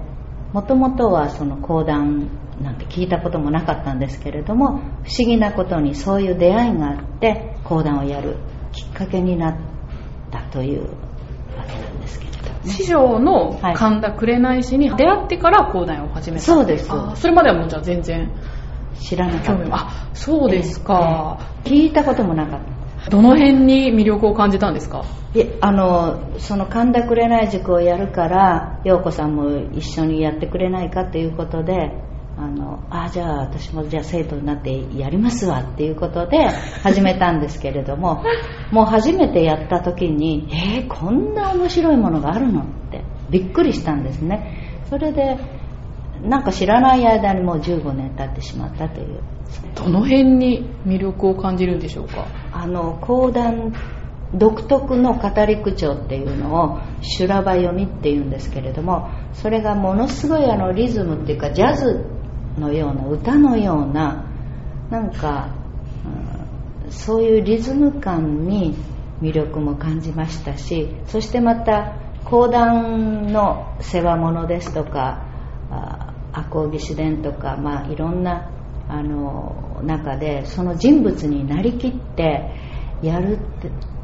[0.55, 2.31] もともとはその講談
[2.63, 8.37] なんて聞いたこともなかったんですけれども不思議なことにそういう出会いがあって講談をやる
[8.73, 9.57] きっかけになっ
[10.31, 13.75] たというわけなんですけれど師匠のはい。
[13.75, 18.31] 神田紅師に出会ってから講談を始めたそうですそれまではもうじゃあ全然
[19.01, 19.74] 知らなかった。
[19.76, 22.61] あそうですか、聞いたこともなかっ
[23.05, 23.11] た。
[23.11, 25.05] どの辺に魅力を感じたんですか？
[25.34, 31.90] いえあのその神田紅塾をやるから陽子さんも一緒にやってくれないかということで
[32.36, 36.47] あのあじゃあ私もじゃあ生徒になってやりますわっていうことで
[36.82, 38.22] 始めたんですけれども
[38.72, 44.80] もう初めてやった時にえー、こんな面白いものがあるのってびっくりしたんですね。
[44.90, 45.38] それで
[46.23, 49.20] なんか知らない間にもう15年経ってしまったという。
[49.75, 52.27] どの辺に魅力を感じるんでしょうか？
[52.53, 53.75] あの講談
[54.35, 62.07] 独特の語り口調っていうのを修羅場読みっていうんですけれどもそれがものすごいあのリズムっていうかジャズ
[62.59, 64.25] のような歌のような
[64.91, 65.51] なんか、
[66.05, 66.43] うん
[66.91, 68.77] そういうリズム感に
[69.23, 71.95] 魅力も感じましたしそしてまた
[72.25, 75.25] 講談の世話物ですとか
[75.70, 78.51] あ赤穂義士伝とか、まあ、いろんな
[78.89, 82.51] あの中でその人物になりきって
[83.03, 83.39] やる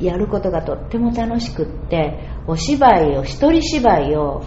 [0.00, 4.44] やることがとっても楽しくってお芝居を一人芝居を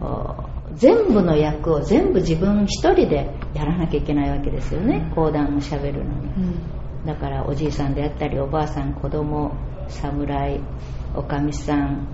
[0.00, 5.10] お全部の役を全部自分一人でやらなきゃいけないわけですよね。
[5.14, 6.76] 講談をしゃべるのに。
[7.06, 9.52] だからおじいさんであったりおばあさん子供
[9.88, 10.60] 侍
[11.14, 12.06] おかみさん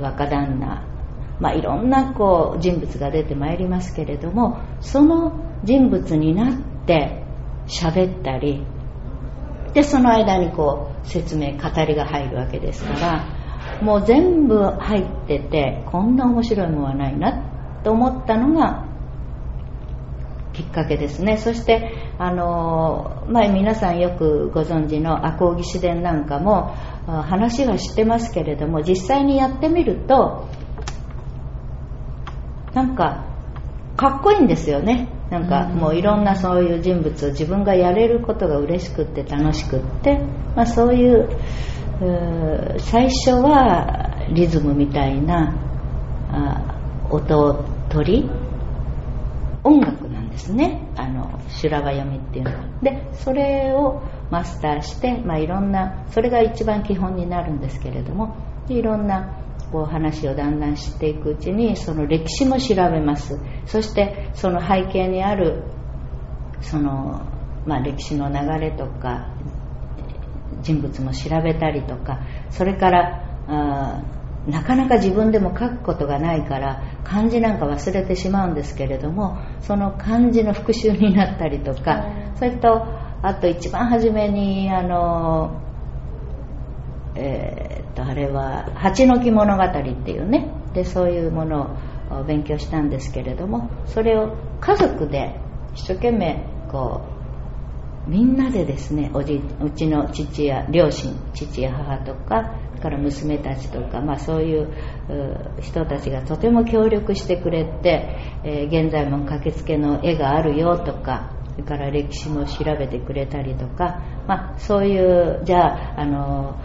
[0.00, 0.91] 若旦那
[1.40, 5.32] まあいろんなこう人物が出てまいりますけれどもその
[5.64, 6.56] 人物になっ
[6.86, 7.24] て
[7.66, 8.64] 喋ったり
[9.74, 13.42] でその間にこう説明語りが入るわけですから
[13.80, 18.92] もう全部入っててこんな面白いものはないなと思ったのが
[20.52, 21.38] きっかけですね。
[21.38, 26.74] そしてあの、まあ、皆さんよくご存知の赤穂義士伝なんかも
[27.06, 30.48] 話は知ってますけれども実際にやってみると
[32.74, 33.24] なんか
[33.96, 35.08] かっこいいんですよね。
[35.30, 40.18] なんかもういろんなそういう人物を自分がやれることが嬉しくって楽しくって、
[40.54, 41.28] まあ、そういう
[42.78, 45.54] 最初はリズムみたいな
[46.30, 48.30] あ音を取り
[49.64, 50.86] 音楽なんですね。
[50.96, 52.58] あの修羅場読みっていうのは。
[52.82, 58.34] でそれをマスターして、まあ、いろんなそれが一番基本になるんですけれども
[58.66, 59.41] でいろんな
[59.72, 63.38] こう話をだんだん知っていくうちにその歴史も調べます。
[63.66, 65.64] そしてその背景にある
[66.60, 67.22] その、
[67.66, 69.34] まあ、歴史の流れとか
[70.62, 72.20] 人物も調べたりとか
[72.50, 73.24] それから
[74.46, 82.84] なかなか自分でも書くことがないから漢字なんか忘れてしまうんですけれどもその漢字の復習になったりとかそれと
[83.22, 85.60] あと一番初めにあの
[87.14, 89.70] えーとあれは「八の木物語」っ
[90.04, 90.48] ていうね。
[90.74, 91.76] でそういうもの
[92.10, 95.38] を勉強したんですけれどもそれを家族で
[95.74, 97.02] 一生懸命こ
[98.06, 104.62] うみんなでですねおじうちの父や両親父や母とかそれから娘たちとか、まあ、そういう
[105.08, 116.58] う人たちがとても協力してくれて、えー現在も駆けつけの絵があるよとかそれから歴史も調べてくれたりとか、まあ、そういうじゃああの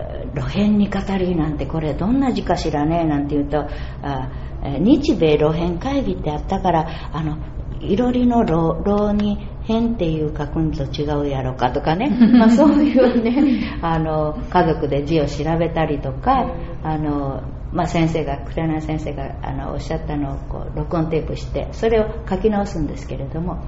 [0.00, 3.58] えー露編に語りなんてこれどんな字かしらねなんて言うと
[4.02, 4.30] あ
[4.62, 7.38] えー日米露編会議ってあったからあの
[7.80, 16.52] いろりの炉炉に変っていう書くんと違うやろかとかね、 まあ、そういうねあの家族で字を調べたりとか
[16.82, 23.58] あの、まあ、先生が紅先生があのおっしゃったのをこう録音テープしてそれを書き直すんですけれども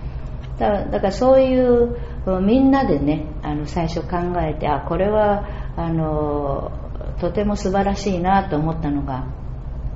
[0.59, 1.97] だだからそういう
[2.43, 5.47] みんなでねあの最初考えてあこれは
[5.77, 6.73] あの
[7.21, 9.27] とても素晴らしいなと思ったのが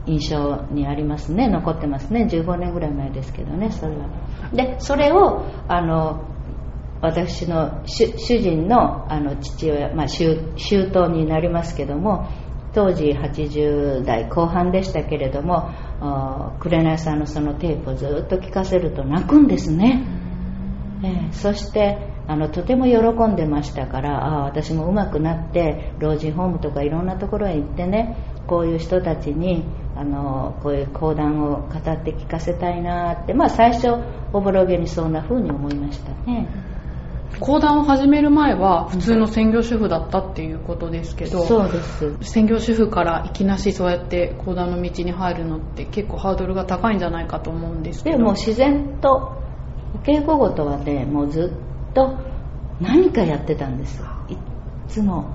[0.07, 1.49] 印象にありますね。
[1.49, 2.29] 残ってますね。
[2.31, 4.09] 15年ぐらい前ですけどねそれは。
[4.53, 6.25] でそれをあの
[7.01, 12.29] 私の主人のあの父親、まあ、周到になりますけども
[12.73, 15.71] 当時80代後半でしたけれども
[16.61, 20.05] 紅さんのそのテープをずっと聞かせると泣くんですね、
[21.03, 21.99] えー、そして
[22.29, 28.17] あのとても喜んでましたからああ私も上手くなって老人ホームとかいろんなところへ行ってね
[28.47, 29.65] こういう人たちに
[29.97, 33.89] あのこういう講談を語って聞かせたいなってまあ最初
[34.33, 36.11] おぼろげにそんな風に思いました。
[36.31, 36.49] ね。
[37.41, 42.17] 講談を始める前は普通の専業主婦だったっていうことですけど、そうです。
[42.33, 48.19] 専業主婦からいきなしそうやって講談の道に入るのって結構ハードルが高いんじゃないかと思うんですけど。
[48.19, 49.46] でも自然とお
[50.07, 51.53] 稽古事はねもうず
[51.91, 52.17] っと
[52.81, 54.01] 何かやってたんです。
[54.29, 54.37] い
[54.89, 55.35] つも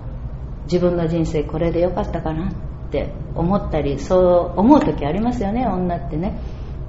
[0.64, 2.54] 自分の人生これでよかったかなっ
[2.90, 6.40] て思ったりそう思う時ありますよね女ってね。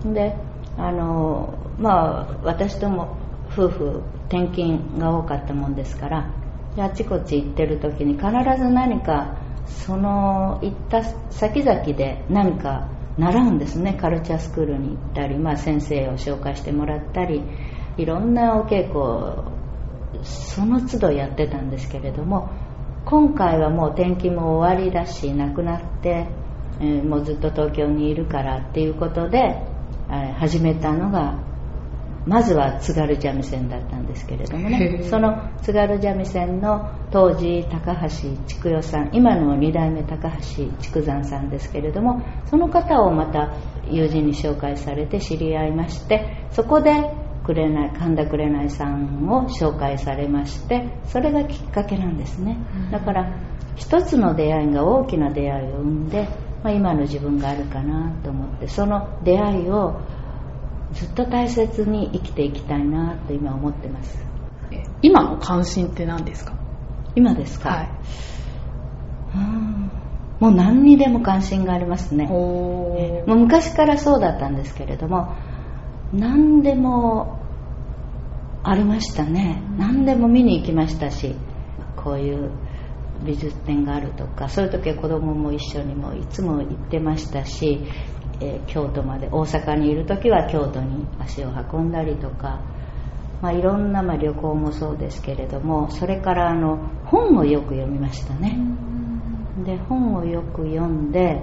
[0.05, 0.37] で
[0.79, 3.17] あのまあ私とも
[3.51, 6.31] 夫婦転勤が多かったもんですから
[6.79, 8.29] あちこち行ってる時に必
[8.59, 9.37] ず何か
[9.67, 12.89] その行った先々で何か
[13.19, 13.95] 習うんですね。
[13.95, 17.43] カルチャースクールに行ったり、まあ、先生を紹介してもらったり
[17.97, 19.45] いろんなお稽古を
[20.23, 22.51] その都度やってたんですけれども
[23.05, 26.29] 今回はもう転勤も終わりだし亡くなって、
[26.81, 29.39] えー、もうずっと東京にいるからっていうことで、
[30.09, 31.43] えー、始めたのが
[32.25, 35.03] まずは津軽三味線だったんですけれどもね。
[35.11, 38.09] その津軽三味線の当時高橋
[38.47, 43.53] 筑代さん今の2代目高橋筑山さんですけれどもその方をまた
[43.91, 47.11] 友人に紹介されて知り合いましてそこで
[47.45, 52.57] 紅神田紅さんを紹介されましてそれがきっかけなんですね。
[52.91, 53.37] だから
[53.75, 56.29] 一つの出会いが大きな出会いを生んで、
[56.63, 60.01] まあ、今の自分があるかなと思ってその出会いを
[60.93, 64.23] ずっと大切に生きていきたいなと今思ってます。
[65.01, 66.55] 今の関心って何ですか？
[67.15, 67.89] 今ですか、はい、
[70.39, 72.27] もう何にでも関心がありますね。
[72.27, 72.97] も
[73.27, 75.35] う昔からそうだったんですけれども
[76.13, 77.41] 何でも
[78.63, 79.63] ありましたね。
[79.79, 81.35] 何でも見に行きましたし
[81.97, 82.51] こういう
[83.25, 87.81] 美術展があるとかそういう時は子供も一緒にもいつも行ってましたし
[88.43, 92.61] えー、京都まで大阪にいる時は京都に足を運んだりとか、
[93.41, 98.59] まあ、いろんな、まあ、旅行もそうですけれどもそれからあの本をよく読みましたね。
[99.65, 101.41] で本をよく読んで、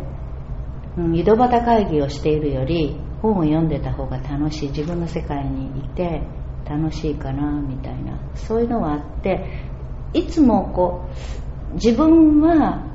[0.98, 4.70] うん、井戸端会議をしているより本を読んでた方が楽しい。
[4.70, 6.22] 自分の世界にいて
[6.66, 8.20] 楽しいかなみたいな。
[8.36, 9.46] そういうのがあって
[10.14, 11.06] いつもこ
[11.72, 12.90] う自分は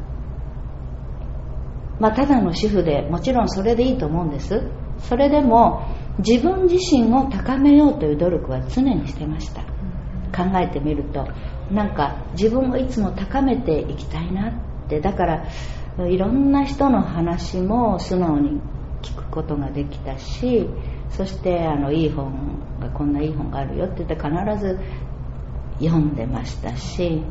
[2.01, 4.63] まあ、ただの主婦でもちろんそれでいいと思うんです。
[4.99, 5.87] それでも
[6.19, 9.63] 自分自身を高めようという努力は常にしてました。
[10.35, 11.29] 考えてみると。
[11.71, 14.53] なんか自分をいつも高めていきたいなっ
[14.89, 15.01] て。
[15.01, 15.47] だから
[16.07, 18.61] いろんな人の話も素直に
[19.05, 20.69] 聞くことができたし
[21.11, 22.33] そしてあのいい本
[22.81, 24.79] がこんないい本があるよって言って必ず
[25.81, 27.23] 読んでましたし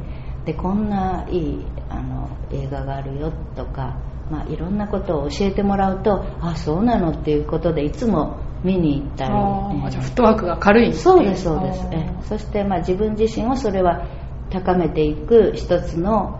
[0.45, 3.97] でこんないいあの映画があるよとか
[4.31, 9.31] まあ、いろんなことを教えてもらうとあそうなのっていうことでいつも見に行ったり、
[9.87, 11.85] えじゃフットワークが軽いそうですそうです。
[11.91, 14.07] えそしてまあ自分自身をそれは
[14.49, 16.39] 高めていく一つの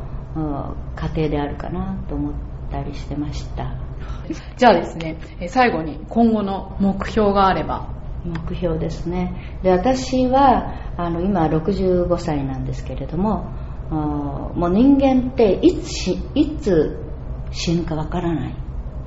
[0.96, 2.34] 過程であるかなと思っ
[2.72, 3.76] たりしてました
[4.58, 5.18] じゃあですね
[5.48, 7.94] 最後に今後の目標があれば。
[8.26, 9.60] 目標ですね。
[9.64, 13.48] で私はあの今65歳なんですけれども
[13.92, 17.04] もう人間っていついつ
[17.52, 18.56] 死ぬかわからない。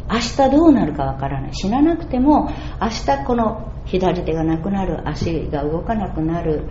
[0.09, 1.55] 明日どうなるかわからない。
[1.55, 6.69] 死ななくても明日この左手がなくなる足が動かなくなる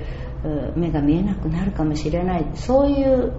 [0.75, 2.45] 目が見えなくなるかもしれない。
[2.53, 3.33] そういう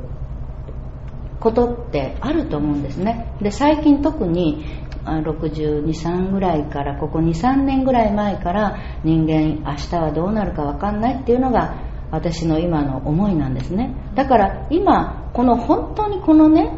[1.40, 3.36] ことってあると思うんですね。
[3.40, 4.64] で最近特に
[5.04, 11.80] 623ぐらいからここ23年ぐらい前から人間明日はどうなるか分かんないっていうのが
[12.10, 13.94] 私の今の思いなんですね。
[14.14, 16.72] だから今この本当にこのね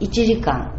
[0.00, 0.72] 1時間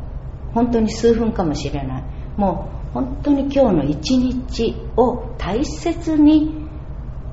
[0.54, 2.04] 本当に数分かもしれない。
[2.38, 6.68] もう本当に今日の一日を大切に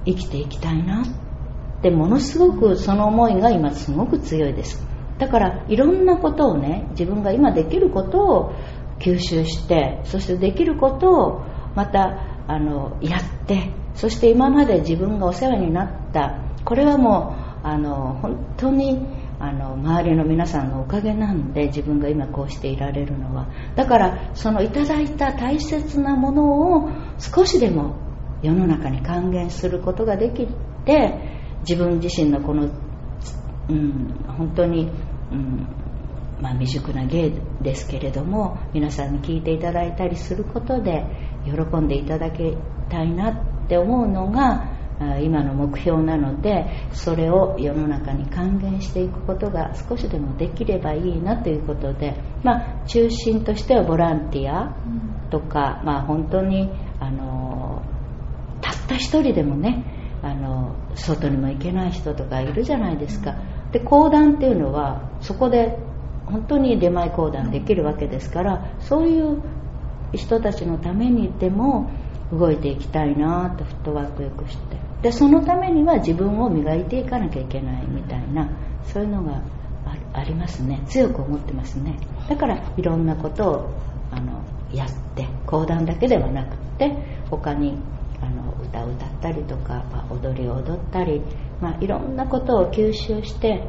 [0.04, 1.06] 生きていきたいなっ
[1.82, 4.87] てものすごくその思いが今すごく強いです。
[5.18, 8.52] だからいろんなことをね自分が今できることを
[8.98, 11.42] 吸収してそしてできることを
[11.74, 18.98] またあのやってそして今まで自分がお世話になったこれはもうあの本当に
[19.40, 23.46] あの周りの皆さんのおかげなんで自分が今こうしていられるのは。
[23.76, 27.96] だからそのいただいた大切なものを少しでも
[28.42, 30.46] 世の中に還元することができ
[30.84, 32.68] て自分自身のこの、
[33.68, 34.90] うん、本当に、
[35.32, 35.66] うん。
[36.40, 37.32] まあ、未熟な芸
[37.62, 41.04] ですけれども皆さんに聞いていただいたりすることで
[41.44, 42.56] 喜んでいただき
[42.88, 44.78] たいなって思うのが
[45.20, 54.76] 今の目標なのでそれを世の中に還元していくことが少しでもできればいいなということで、まあ、中心としてはボランティア
[55.30, 56.68] とか、まあ、本当に
[56.98, 57.82] あの
[58.60, 59.84] たった一人でもね
[60.22, 63.36] あの外にも行けない人とかいるじゃないですか。
[63.72, 65.78] で講談っていうのはそこで
[66.26, 69.42] 本当に出前講談できるわけですからそういう
[70.12, 71.90] 人たちのためにでも
[72.32, 74.76] 動いていきたいなとフットワークよくして。
[75.02, 78.50] でそのためには自分を磨いていかなきゃいけないみたいな
[78.84, 79.40] そういうのが
[80.12, 80.82] ありますね。
[80.88, 81.98] 強く思ってますね。
[82.28, 83.70] だからいろんなことを
[84.10, 84.42] あの
[84.72, 86.92] やって講談だけではなくって
[87.30, 87.74] 他に
[88.20, 91.22] あの歌を歌ったりとか、まあ、踊りを踊ったり、
[91.60, 93.64] まあ、いろんなことを吸収して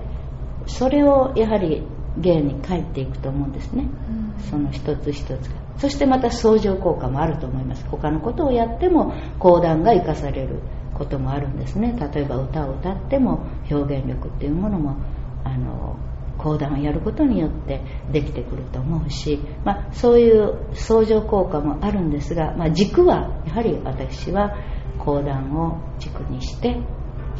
[0.68, 1.84] それをやはり
[2.18, 5.60] 芸に帰っていくと思うんですね、うん、その一つ一つが。
[5.78, 7.86] そしてまた相乗効果もあると思います。
[7.88, 10.60] 他のことをやっても講談が生かされる
[10.94, 11.96] こともあるんですね。
[12.14, 14.98] 例えば歌を歌っても表現力っていうものも
[15.46, 15.98] あの
[16.38, 24.56] 講談をやることによってできてくると思うし、まあ、そういう相乗効果もあるんですが、まあ、軸はやはり私は
[24.98, 26.82] 講談を軸にして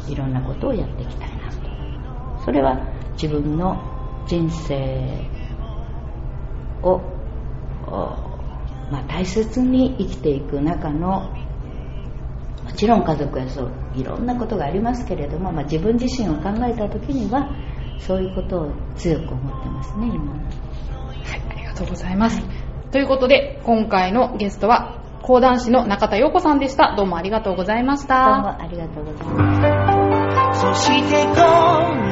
[0.08, 2.44] いろんなことをやっていきたいなと。
[2.44, 2.80] それは
[3.12, 3.76] 自分の
[4.26, 5.28] 人生
[6.82, 7.00] を
[8.90, 11.32] まあ、大切に生きていく中の
[12.64, 17.50] もちろん家族やそういろんなことがありますけれども、まあ、自分自身を考えた時には
[17.98, 20.32] そういうことを強く思ってますね今。
[20.32, 26.94] はいありがとうございます、はい、ということで今回のゲストは講談師の中田陽子さんでした。
[26.96, 28.42] どうもありがとうございました。
[28.42, 29.89] どうもありがとうございました
[30.60, 31.32] そしてこ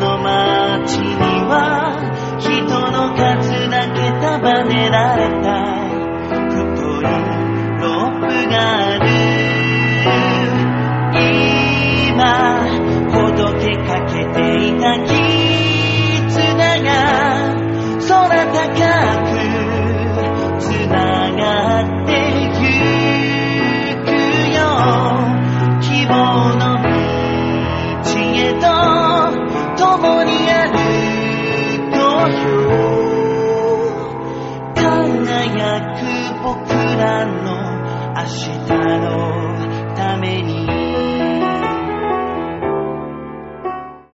[0.00, 1.12] の街に
[1.44, 2.00] は
[2.40, 5.52] 人の数だけ束ねられた
[6.24, 6.40] 太
[6.96, 7.04] い
[7.82, 8.56] ロープが
[8.88, 9.04] ある。
[12.08, 12.24] 今
[13.12, 15.12] ほどけかけていた絆
[16.84, 16.88] が
[18.08, 18.56] 空高
[19.24, 19.27] く
[37.44, 37.78] の
[38.16, 38.68] 明日
[38.98, 40.67] のために